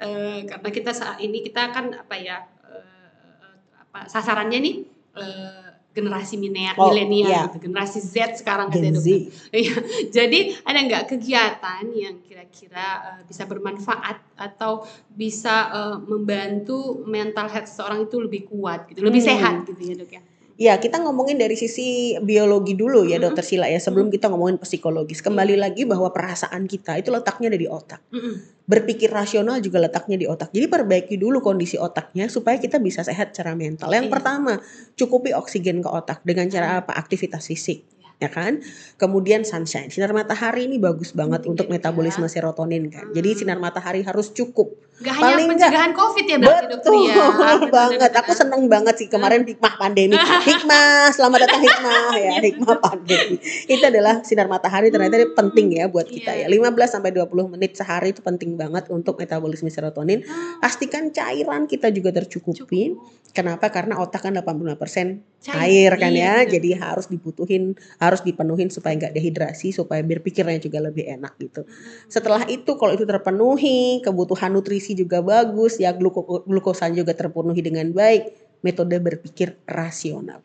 eh, 0.02 0.38
karena 0.46 0.68
kita 0.72 0.90
saat 0.90 1.18
ini 1.22 1.42
kita 1.46 1.70
kan 1.70 1.94
apa 1.94 2.14
ya 2.18 2.42
eh, 2.66 3.52
apa 3.78 4.10
sasarannya 4.10 4.58
nih 4.58 4.74
eh, 5.18 5.70
generasi 5.92 6.34
minea- 6.36 6.72
Oh, 6.74 6.88
milenial 6.88 7.28
iya. 7.28 7.42
gitu, 7.46 7.68
generasi 7.68 8.00
Z 8.00 8.40
sekarang 8.40 8.72
Gen 8.72 8.96
Z. 8.96 9.06
Iya, 9.52 9.76
jadi 10.08 10.38
ada 10.64 10.78
nggak 10.80 11.04
kegiatan 11.06 11.84
yang 11.92 12.16
kira-kira 12.24 12.86
eh, 13.04 13.20
bisa 13.28 13.44
bermanfaat 13.44 14.16
atau 14.34 14.82
bisa 15.06 15.56
eh, 15.70 15.96
membantu 16.02 17.04
mental 17.04 17.46
health 17.46 17.68
seseorang 17.68 18.08
itu 18.08 18.16
lebih 18.18 18.48
kuat 18.48 18.88
gitu, 18.88 19.04
lebih 19.04 19.20
Hmm. 19.20 19.30
sehat 19.30 19.54
gitu 19.68 19.82
ya 19.84 19.94
dok 19.94 20.10
ya? 20.10 20.22
Ya, 20.60 20.76
kita 20.76 21.00
ngomongin 21.00 21.40
dari 21.40 21.56
sisi 21.56 22.14
biologi 22.20 22.76
dulu 22.76 23.08
ya, 23.08 23.16
Mhm. 23.16 23.24
Dokter 23.24 23.44
Sila 23.44 23.66
ya. 23.66 23.80
Sebelum 23.80 24.12
kita 24.12 24.28
ngomongin 24.28 24.60
psikologis, 24.60 25.24
kembali 25.24 25.56
lagi 25.56 25.88
bahwa 25.88 26.12
perasaan 26.12 26.68
kita 26.68 27.00
itu 27.00 27.08
letaknya 27.08 27.48
ada 27.48 27.58
di 27.58 27.64
otak. 27.66 28.00
Mm-mm. 28.12 28.34
Berpikir 28.62 29.08
rasional 29.10 29.58
juga 29.58 29.80
letaknya 29.80 30.20
di 30.20 30.26
otak. 30.28 30.52
Jadi 30.52 30.68
perbaiki 30.68 31.16
dulu 31.16 31.40
kondisi 31.40 31.80
otaknya 31.80 32.28
supaya 32.28 32.60
kita 32.60 32.78
bisa 32.78 33.00
sehat 33.02 33.32
secara 33.32 33.56
mental. 33.56 33.88
Yang 33.90 34.06
Iya. 34.08 34.12
pertama, 34.12 34.52
cukupi 34.94 35.32
oksigen 35.32 35.80
ke 35.80 35.88
otak 35.88 36.20
dengan 36.22 36.46
cara 36.46 36.84
apa? 36.84 36.94
Aktivitas 36.94 37.48
fisik. 37.48 37.82
Iya. 37.98 38.10
Ya 38.22 38.28
kan? 38.30 38.62
Kemudian 39.00 39.42
sunshine. 39.42 39.90
Sinar 39.90 40.14
matahari 40.14 40.70
ini 40.70 40.78
bagus 40.78 41.10
banget 41.10 41.42
Penting 41.42 41.52
untuk 41.58 41.66
ya, 41.66 41.80
metabolisme 41.80 42.28
serotonin 42.30 42.86
kan. 42.86 43.10
Hmm. 43.10 43.14
Jadi 43.16 43.42
sinar 43.42 43.58
matahari 43.58 44.06
harus 44.06 44.30
cukup. 44.30 44.78
Gak 45.02 45.12
hanya 45.12 45.24
Paling 45.24 45.34
nggak- 45.36 45.50
pencegahan 45.58 45.92
COVID 45.92 46.24
ya 46.24 46.36
berarti 46.38 46.64
dokter 46.64 46.78
Betul 46.88 47.02
ya. 47.02 47.14
Benar, 47.28 47.58
banget. 47.74 47.98
benar, 48.00 48.20
Aku 48.20 48.32
seneng 48.32 48.62
banget 48.66 48.94
sih 48.96 49.08
kemarin 49.08 49.42
hikmah 49.42 49.74
pandemi. 49.74 50.14
Hikmah, 50.48 51.10
selamat 51.10 51.38
datang 51.42 51.60
hikmah 51.60 52.14
ya. 52.16 52.32
Hikmah 52.46 52.76
pandemi. 52.78 53.36
Itu 53.64 53.82
adalah 53.82 54.22
sinar 54.22 54.46
matahari 54.46 54.88
ternyata 54.88 55.18
Hmm. 55.18 55.34
penting 55.34 55.74
ya 55.74 55.86
buat 55.86 56.06
kita 56.06 56.30
Iya. 56.32 56.46
ya. 56.46 56.54
15 56.62 56.88
sampai 56.88 57.10
20 57.10 57.28
menit 57.48 57.74
sehari 57.74 58.10
itu 58.10 58.20
penting 58.20 58.54
banget 58.54 58.86
untuk 58.88 59.16
metabolisme 59.16 59.66
serotonin. 59.66 60.22
Pastikan 60.58 61.10
cairan 61.10 61.66
kita 61.66 61.90
juga 61.90 62.10
tercukupi. 62.12 62.94
Kenapa? 63.30 63.66
Karena 63.66 63.96
otak 63.96 64.22
kan 64.22 64.36
85% 64.36 65.24
Cair. 65.40 65.56
air 65.88 65.92
kan 65.96 66.12
Iya, 66.12 66.20
ya. 66.20 66.32
benar. 66.38 66.52
Jadi 66.52 66.68
harus 66.76 67.06
dibutuhin, 67.08 67.62
harus 67.96 68.20
dipenuhin 68.20 68.68
supaya 68.68 68.92
nggak 68.94 69.10
dehidrasi, 69.12 69.72
supaya 69.72 69.98
berpikirnya 70.00 70.54
juga 70.58 70.78
lebih 70.80 71.08
enak 71.08 71.40
gitu. 71.40 71.64
Setelah 72.06 72.44
itu 72.46 72.76
kalau 72.76 72.92
itu 72.92 73.02
terpenuhi, 73.02 73.80
kebutuhan 74.00 74.52
nutrisi 74.52 74.91
juga 74.96 75.24
bagus, 75.24 75.80
ya 75.80 75.92
gluko 75.94 76.44
glukosa 76.46 76.88
juga 76.92 77.12
terpenuhi 77.16 77.60
dengan 77.64 77.90
baik, 77.90 78.32
metode 78.62 78.96
berpikir 78.98 79.58
rasional. 79.66 80.40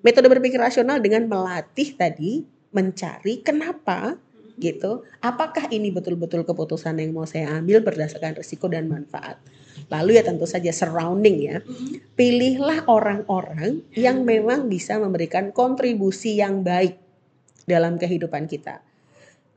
Metode 0.00 0.30
berpikir 0.30 0.58
rasional 0.58 1.02
dengan 1.02 1.26
melatih 1.26 1.98
tadi 1.98 2.46
mencari 2.70 3.42
kenapa 3.42 4.14
gitu. 4.58 5.06
Apakah 5.22 5.70
ini 5.70 5.94
betul-betul 5.94 6.42
keputusan 6.42 6.98
yang 6.98 7.14
mau 7.14 7.24
saya 7.24 7.54
ambil 7.56 7.80
berdasarkan 7.82 8.34
risiko 8.38 8.66
dan 8.66 8.90
manfaat. 8.90 9.38
Lalu 9.88 10.18
ya 10.18 10.26
tentu 10.26 10.44
saja 10.44 10.74
surrounding 10.74 11.36
ya. 11.38 11.56
Pilihlah 12.18 12.84
orang-orang 12.90 13.86
yang 13.94 14.26
memang 14.26 14.66
bisa 14.66 14.98
memberikan 14.98 15.54
kontribusi 15.54 16.36
yang 16.36 16.66
baik 16.66 16.98
dalam 17.64 17.96
kehidupan 17.96 18.50
kita. 18.50 18.82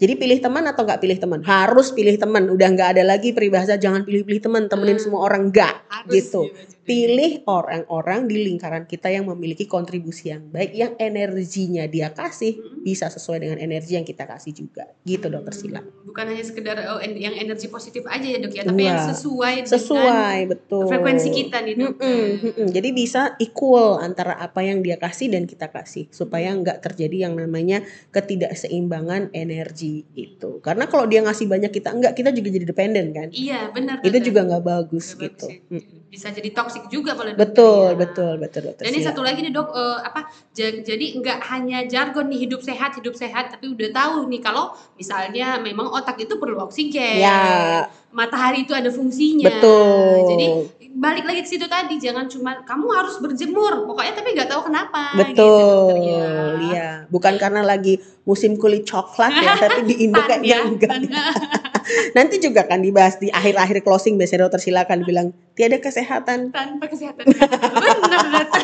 Jadi 0.02 0.18
pilih 0.18 0.42
teman 0.42 0.66
atau 0.66 0.82
nggak 0.82 0.98
pilih 0.98 1.18
teman? 1.22 1.46
Harus 1.46 1.94
pilih 1.94 2.18
teman. 2.18 2.50
Udah 2.50 2.74
nggak 2.74 2.98
ada 2.98 3.04
lagi 3.06 3.38
peribahasa 3.38 3.78
jangan 3.78 4.02
pilih-pilih 4.02 4.42
teman, 4.42 4.66
temenin 4.66 4.98
Hmm. 4.98 5.04
semua 5.06 5.22
orang 5.30 5.54
nggak 5.54 6.10
gitu. 6.10 6.50
Pilih 6.82 7.46
orang-orang 7.46 8.26
di 8.26 8.42
lingkaran 8.42 8.84
kita 8.84 9.08
yang 9.08 9.26
memiliki 9.26 9.64
kontribusi 9.64 10.30
yang 10.30 10.50
baik, 10.50 10.74
yang 10.74 10.94
energinya 10.98 11.86
dia 11.86 12.10
kasih 12.10 12.58
Mhm. 12.58 12.82
bisa 12.82 13.06
sesuai 13.06 13.38
dengan 13.40 13.58
energi 13.58 13.94
yang 13.94 14.04
kita 14.04 14.26
kasih 14.26 14.50
juga. 14.52 14.90
Gitu 15.02 15.30
dokter 15.30 15.54
Sila. 15.54 15.78
Hmm, 15.78 16.02
Bukan 16.04 16.26
hanya 16.28 16.42
sekedar 16.42 16.76
oh, 16.90 17.00
yang 17.00 17.32
energi 17.34 17.68
positif 17.68 18.02
aja 18.04 18.26
ya 18.26 18.36
dok 18.36 18.52
ya, 18.52 18.64
tapi 18.66 18.82
yang 18.82 18.98
Iya. 18.98 19.08
sesuai, 19.10 19.56
Sesuai 19.64 20.38
betul. 20.50 20.82
dengan 20.82 20.92
frekuensi 20.92 21.30
kita 21.32 21.58
nih 21.62 21.74
dok. 21.76 21.94
Mm-mm, 21.96 22.26
mm-mm. 22.42 22.68
Jadi 22.68 22.90
bisa 22.92 23.22
equal 23.38 23.98
antara 23.98 24.34
apa 24.36 24.60
yang 24.60 24.82
dia 24.82 24.98
kasih 24.98 25.30
dan 25.30 25.46
kita 25.46 25.70
kasih 25.70 26.10
supaya 26.10 26.50
nggak 26.52 26.82
terjadi 26.82 27.30
yang 27.30 27.38
namanya 27.38 27.86
ketidakseimbangan 28.12 29.30
energi 29.32 30.04
itu. 30.14 30.60
Karena 30.60 30.86
kalau 30.86 31.06
dia 31.06 31.22
ngasih 31.22 31.46
banyak 31.46 31.70
kita 31.70 31.94
enggak, 31.94 32.14
kita 32.14 32.32
juga 32.32 32.50
jadi 32.50 32.66
dependen 32.66 33.06
kan. 33.12 33.30
Iya 33.30 33.70
benar. 33.70 34.02
Itu 34.02 34.18
juga 34.20 34.44
nggak 34.44 34.64
bagus 34.64 35.14
Nggak 35.14 35.22
gitu. 35.22 35.46
bagus 35.48 35.62
ya. 35.70 35.78
Mm. 35.78 36.01
Bisa 36.12 36.28
jadi 36.28 36.52
toksik 36.52 36.92
juga 36.92 37.16
dokter 37.16 37.40
Betul, 37.40 37.88
ya. 37.88 37.96
betul, 37.96 38.34
betul, 38.36 38.62
betul. 38.68 38.84
Dan 38.84 38.92
ini 38.92 39.00
satu 39.00 39.24
lagi 39.24 39.40
nih 39.40 39.50
dok, 39.50 39.72
eh, 39.72 40.00
apa? 40.04 40.22
ja- 40.52 40.84
Jadi 40.84 41.06
nggak 41.18 41.40
hanya 41.48 41.88
jargon 41.88 42.28
nih 42.28 42.44
hidup 42.44 42.60
sehat, 42.60 43.00
hidup 43.00 43.16
sehat, 43.16 43.56
tapi 43.56 43.72
udah 43.72 43.90
tahu 43.90 44.28
nih 44.28 44.44
kalau 44.44 44.76
misalnya 45.00 45.56
memang 45.58 45.88
otak 45.88 46.20
itu 46.20 46.36
perlu 46.36 46.60
oksigen, 46.62 47.16
Ya, 47.16 47.88
matahari 48.12 48.68
itu 48.68 48.76
ada 48.76 48.92
fungsinya. 48.92 49.48
betul. 49.48 50.28
Jadi 50.28 50.46
balik 50.92 51.24
lagi 51.24 51.42
ke 51.42 51.50
situ 51.50 51.64
tadi, 51.66 51.96
jangan 51.96 52.28
cuma 52.28 52.60
kamu 52.62 52.92
harus 52.92 53.16
berjemur, 53.18 53.88
pokoknya 53.88 54.12
tapi 54.12 54.36
nggak 54.36 54.50
tahu 54.52 54.62
kenapa. 54.68 55.16
gitu, 55.16 55.32
Betul, 55.32 55.56
dokter, 55.56 55.96
ya. 56.04 56.28
iya. 56.68 56.90
Bukan 57.08 57.34
karena 57.40 57.64
lagi 57.64 57.96
musim 58.22 58.60
kulit 58.60 58.84
coklat 58.84 59.32
ya, 59.34 59.56
tapi 59.58 59.88
di 59.88 59.96
Indo 60.04 60.20
kayaknya 60.22 60.44
ya. 60.44 60.60
enggak. 60.62 61.00
Nanti 62.18 62.38
juga 62.44 62.68
kan 62.68 62.84
dibahas 62.84 63.18
di 63.18 63.32
akhir-akhir 63.32 63.84
closing 63.86 64.20
biasanya 64.20 64.48
dokter 64.48 64.62
silakan 64.62 65.04
bilang 65.08 65.28
tiada 65.56 65.80
kesehatan. 65.80 66.52
tanpa 66.52 66.86
kesehatan. 66.88 67.26
Benar, 67.26 68.46
dokter. 68.46 68.62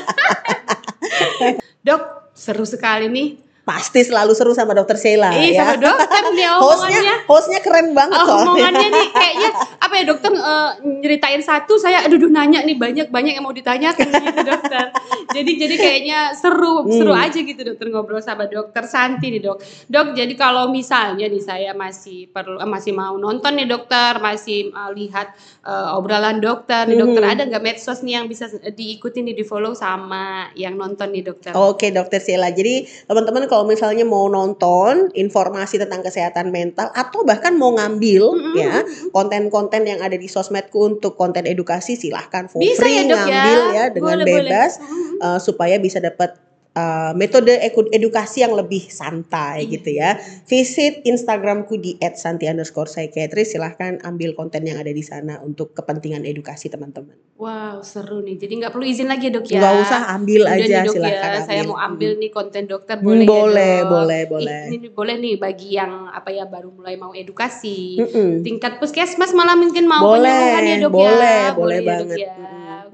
Dok, 1.87 2.03
seru 2.35 2.65
sekali 2.67 3.07
nih. 3.07 3.46
Pasti 3.67 3.99
selalu 3.99 4.31
seru 4.31 4.55
sama 4.55 4.71
dokter 4.71 4.95
Sheila 4.95 5.27
Ih, 5.33 5.51
ya. 5.51 5.67
sama 5.67 5.75
dokter 5.77 6.23
dia 6.31 6.55
Hostnya, 6.63 7.13
hostnya 7.25 7.59
keren 7.59 7.91
banget 7.91 8.15
Oh, 8.15 8.39
omongannya 8.41 8.87
nih 8.87 9.07
kayaknya 9.21 9.49
apa 9.77 9.93
ya 9.93 10.03
dokter 10.05 10.31
eh, 10.31 10.69
nyeritain 10.81 11.41
satu 11.41 11.75
saya 11.75 12.01
aduh 12.01 12.15
duh, 12.17 12.27
nanya 12.27 12.63
nih 12.63 12.75
banyak 12.75 13.07
banyak 13.07 13.35
yang 13.35 13.43
mau 13.43 13.51
ditanyakan 13.51 14.07
gitu 14.07 14.39
dokter 14.51 14.85
jadi 15.29 15.51
jadi 15.57 15.75
kayaknya 15.75 16.19
seru 16.31 16.79
Hmm. 16.79 16.93
seru 16.93 17.11
aja 17.11 17.35
gitu 17.35 17.59
dokter 17.65 17.87
ngobrol 17.87 18.19
sama 18.19 18.45
dokter 18.45 18.85
Santi 18.85 19.27
nih 19.29 19.41
dok 19.41 19.59
dok 19.85 20.07
jadi 20.13 20.33
kalau 20.33 20.69
misalnya 20.69 21.25
nih 21.25 21.41
saya 21.41 21.71
masih 21.73 22.27
perlu 22.27 22.55
eh, 22.55 22.65
masih 22.65 22.91
mau 22.91 23.15
nonton 23.15 23.51
nih 23.51 23.67
dokter 23.67 24.15
masih 24.17 24.69
eh, 24.69 24.91
lihat 24.93 25.35
eh, 25.61 25.87
obrolan 25.91 26.39
dokter 26.39 26.85
nih 26.85 26.95
dokter 26.95 27.19
Mhm. 27.19 27.33
ada 27.33 27.43
nggak 27.45 27.63
medsos 27.65 27.99
nih 27.99 28.13
yang 28.15 28.25
bisa 28.25 28.47
diikutin 28.47 29.25
nih 29.25 29.35
di 29.35 29.43
follow 29.43 29.73
sama 29.73 30.25
yang 30.53 30.73
nonton 30.73 31.09
nih 31.09 31.25
dokter 31.25 31.51
Oke 31.51 31.89
dokter 31.89 32.19
Sheila, 32.19 32.47
jadi 32.49 32.75
teman-teman 33.03 33.49
kalau 33.57 33.65
misalnya 33.65 34.05
mau 34.05 34.29
nonton 34.29 35.09
informasi 35.17 35.81
tentang 35.81 36.05
kesehatan 36.05 36.53
mental 36.53 36.93
atau 36.93 37.25
bahkan 37.25 37.57
mau 37.57 37.73
ngambil 37.73 38.37
Mm-mm. 38.37 38.53
ya 38.53 38.85
konten-konten 39.09 39.81
yang 39.81 39.97
ada 39.97 40.13
di 40.13 40.29
sosmedku 40.29 40.77
untuk 40.85 41.17
konten 41.17 41.49
edukasi 41.49 41.97
silahkan 41.97 42.45
for 42.45 42.61
bisa 42.61 42.85
free 42.85 43.01
ya 43.01 43.09
dok 43.09 43.17
ya 43.17 43.25
ngambil 43.25 43.59
ya 43.73 43.83
dengan 43.89 44.13
Boleh, 44.21 44.25
boleh. 44.29 44.45
bebas 44.45 44.71
Mhm. 44.77 45.25
uh, 45.25 45.39
supaya 45.41 45.81
bisa 45.81 45.97
dapat 45.97 46.37
uh, 46.77 47.11
metode 47.17 47.49
edukasi 47.89 48.45
yang 48.45 48.53
lebih 48.53 48.85
santai 48.87 49.65
Iya. 49.65 49.71
gitu 49.73 49.89
ya. 49.89 50.09
Visit 50.45 51.01
Instagramku 51.03 51.73
di 51.75 51.97
@santi_psychiatry 51.97 53.43
silahkan 53.43 53.97
ambil 54.01 54.31
konten 54.31 54.61
yang 54.61 54.77
ada 54.77 54.93
di 54.93 55.01
sana 55.01 55.41
untuk 55.41 55.73
kepentingan 55.73 56.21
edukasi 56.21 56.69
teman-teman. 56.69 57.17
Wow 57.33 57.81
seru 57.81 58.21
nih 58.21 58.37
jadi 58.37 58.53
nggak 58.57 58.73
perlu 58.73 58.85
izin 58.85 59.05
lagi 59.05 59.29
ya 59.29 59.31
dok 59.31 59.45
ya 59.45 59.61
Nggak 59.61 59.75
usah 59.81 60.01
ambil 60.11 60.41
Udah 60.41 60.53
aja 60.53 60.65
nih, 60.65 60.81
Dok, 60.83 60.93
silahkan 60.93 61.17
ya, 61.17 61.33
ambil. 61.33 61.45
saya 61.45 61.61
mau 61.63 61.77
ambil 61.77 62.11
nih 62.17 62.29
konten 62.29 62.63
dokter 62.65 62.95
Hmm, 62.97 63.05
boleh 63.05 63.25
ya 63.25 63.29
boleh, 63.29 63.75
dok? 63.77 63.89
boleh, 63.89 64.21
boleh. 64.25 64.61
Ini, 64.67 64.87
boleh 64.89 65.15
nih 65.17 65.33
bagi 65.37 65.69
yang 65.73 65.91
apa 66.09 66.29
ya 66.29 66.45
baru 66.45 66.69
mulai 66.69 66.97
mau 66.97 67.13
edukasi. 67.13 67.97
Mm-mm. 67.97 68.41
Tingkat 68.41 68.77
puskesmas 68.77 69.31
malah 69.31 69.53
mungkin 69.53 69.85
mau 69.85 70.01
Boleh, 70.03 70.57
ya 70.59 70.75
dok 70.81 70.91
boleh, 70.91 71.41
ya. 71.45 71.53
boleh 71.53 71.77
ya, 71.77 71.81
Dok, 71.81 71.89
banget. 71.89 72.17
ya. 72.17 72.33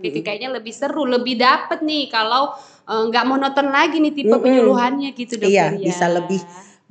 Mm-mm. 0.04 0.12
Oke, 0.12 0.20
kayaknya 0.20 0.50
lebih 0.52 0.74
seru, 0.76 1.08
lebih 1.08 1.40
dapet 1.40 1.80
nih 1.80 2.12
kalau 2.12 2.52
eh, 2.84 3.04
nggak 3.08 3.24
monoton 3.24 3.72
lagi 3.72 4.04
nih 4.04 4.12
tipe 4.12 4.28
Mm-mm. 4.28 4.44
penyuluhannya 4.44 5.16
gitu 5.16 5.40
dokter 5.40 5.72
Iya, 5.72 5.80
ya. 5.80 5.88
bisa 5.88 6.06
lebih 6.12 6.42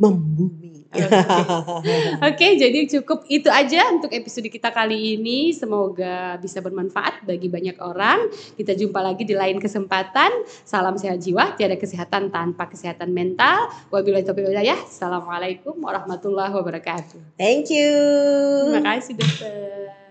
membumi. 0.00 0.72
Oke, 2.28 2.60
jadi 2.60 2.84
cukup 2.84 3.24
itu 3.32 3.48
aja 3.48 3.88
untuk 3.88 4.12
episode 4.12 4.44
kita 4.52 4.68
kali 4.68 5.16
ini. 5.16 5.56
Semoga 5.56 6.36
bisa 6.36 6.60
bermanfaat 6.60 7.24
bagi 7.24 7.48
banyak 7.48 7.80
orang. 7.80 8.28
Kita 8.60 8.76
jumpa 8.76 9.00
lagi 9.00 9.24
di 9.24 9.32
lain 9.32 9.56
kesempatan. 9.56 10.44
Salam 10.68 11.00
sehat 11.00 11.24
jiwa, 11.24 11.56
tiada 11.56 11.80
kesehatan 11.80 12.28
tanpa 12.28 12.68
kesehatan 12.68 13.08
mental. 13.08 13.72
Wabillahi 13.88 14.24
taufiq 14.26 14.44
wal 14.44 14.52
hidayah. 14.52 14.84
Assalamualaikum 14.84 15.80
warahmatullahi 15.80 16.52
wabarakatuh. 16.52 17.40
Thank 17.40 17.72
you. 17.72 17.92
Terima 18.68 18.84
kasih 18.84 19.16
dokter. 19.16 20.01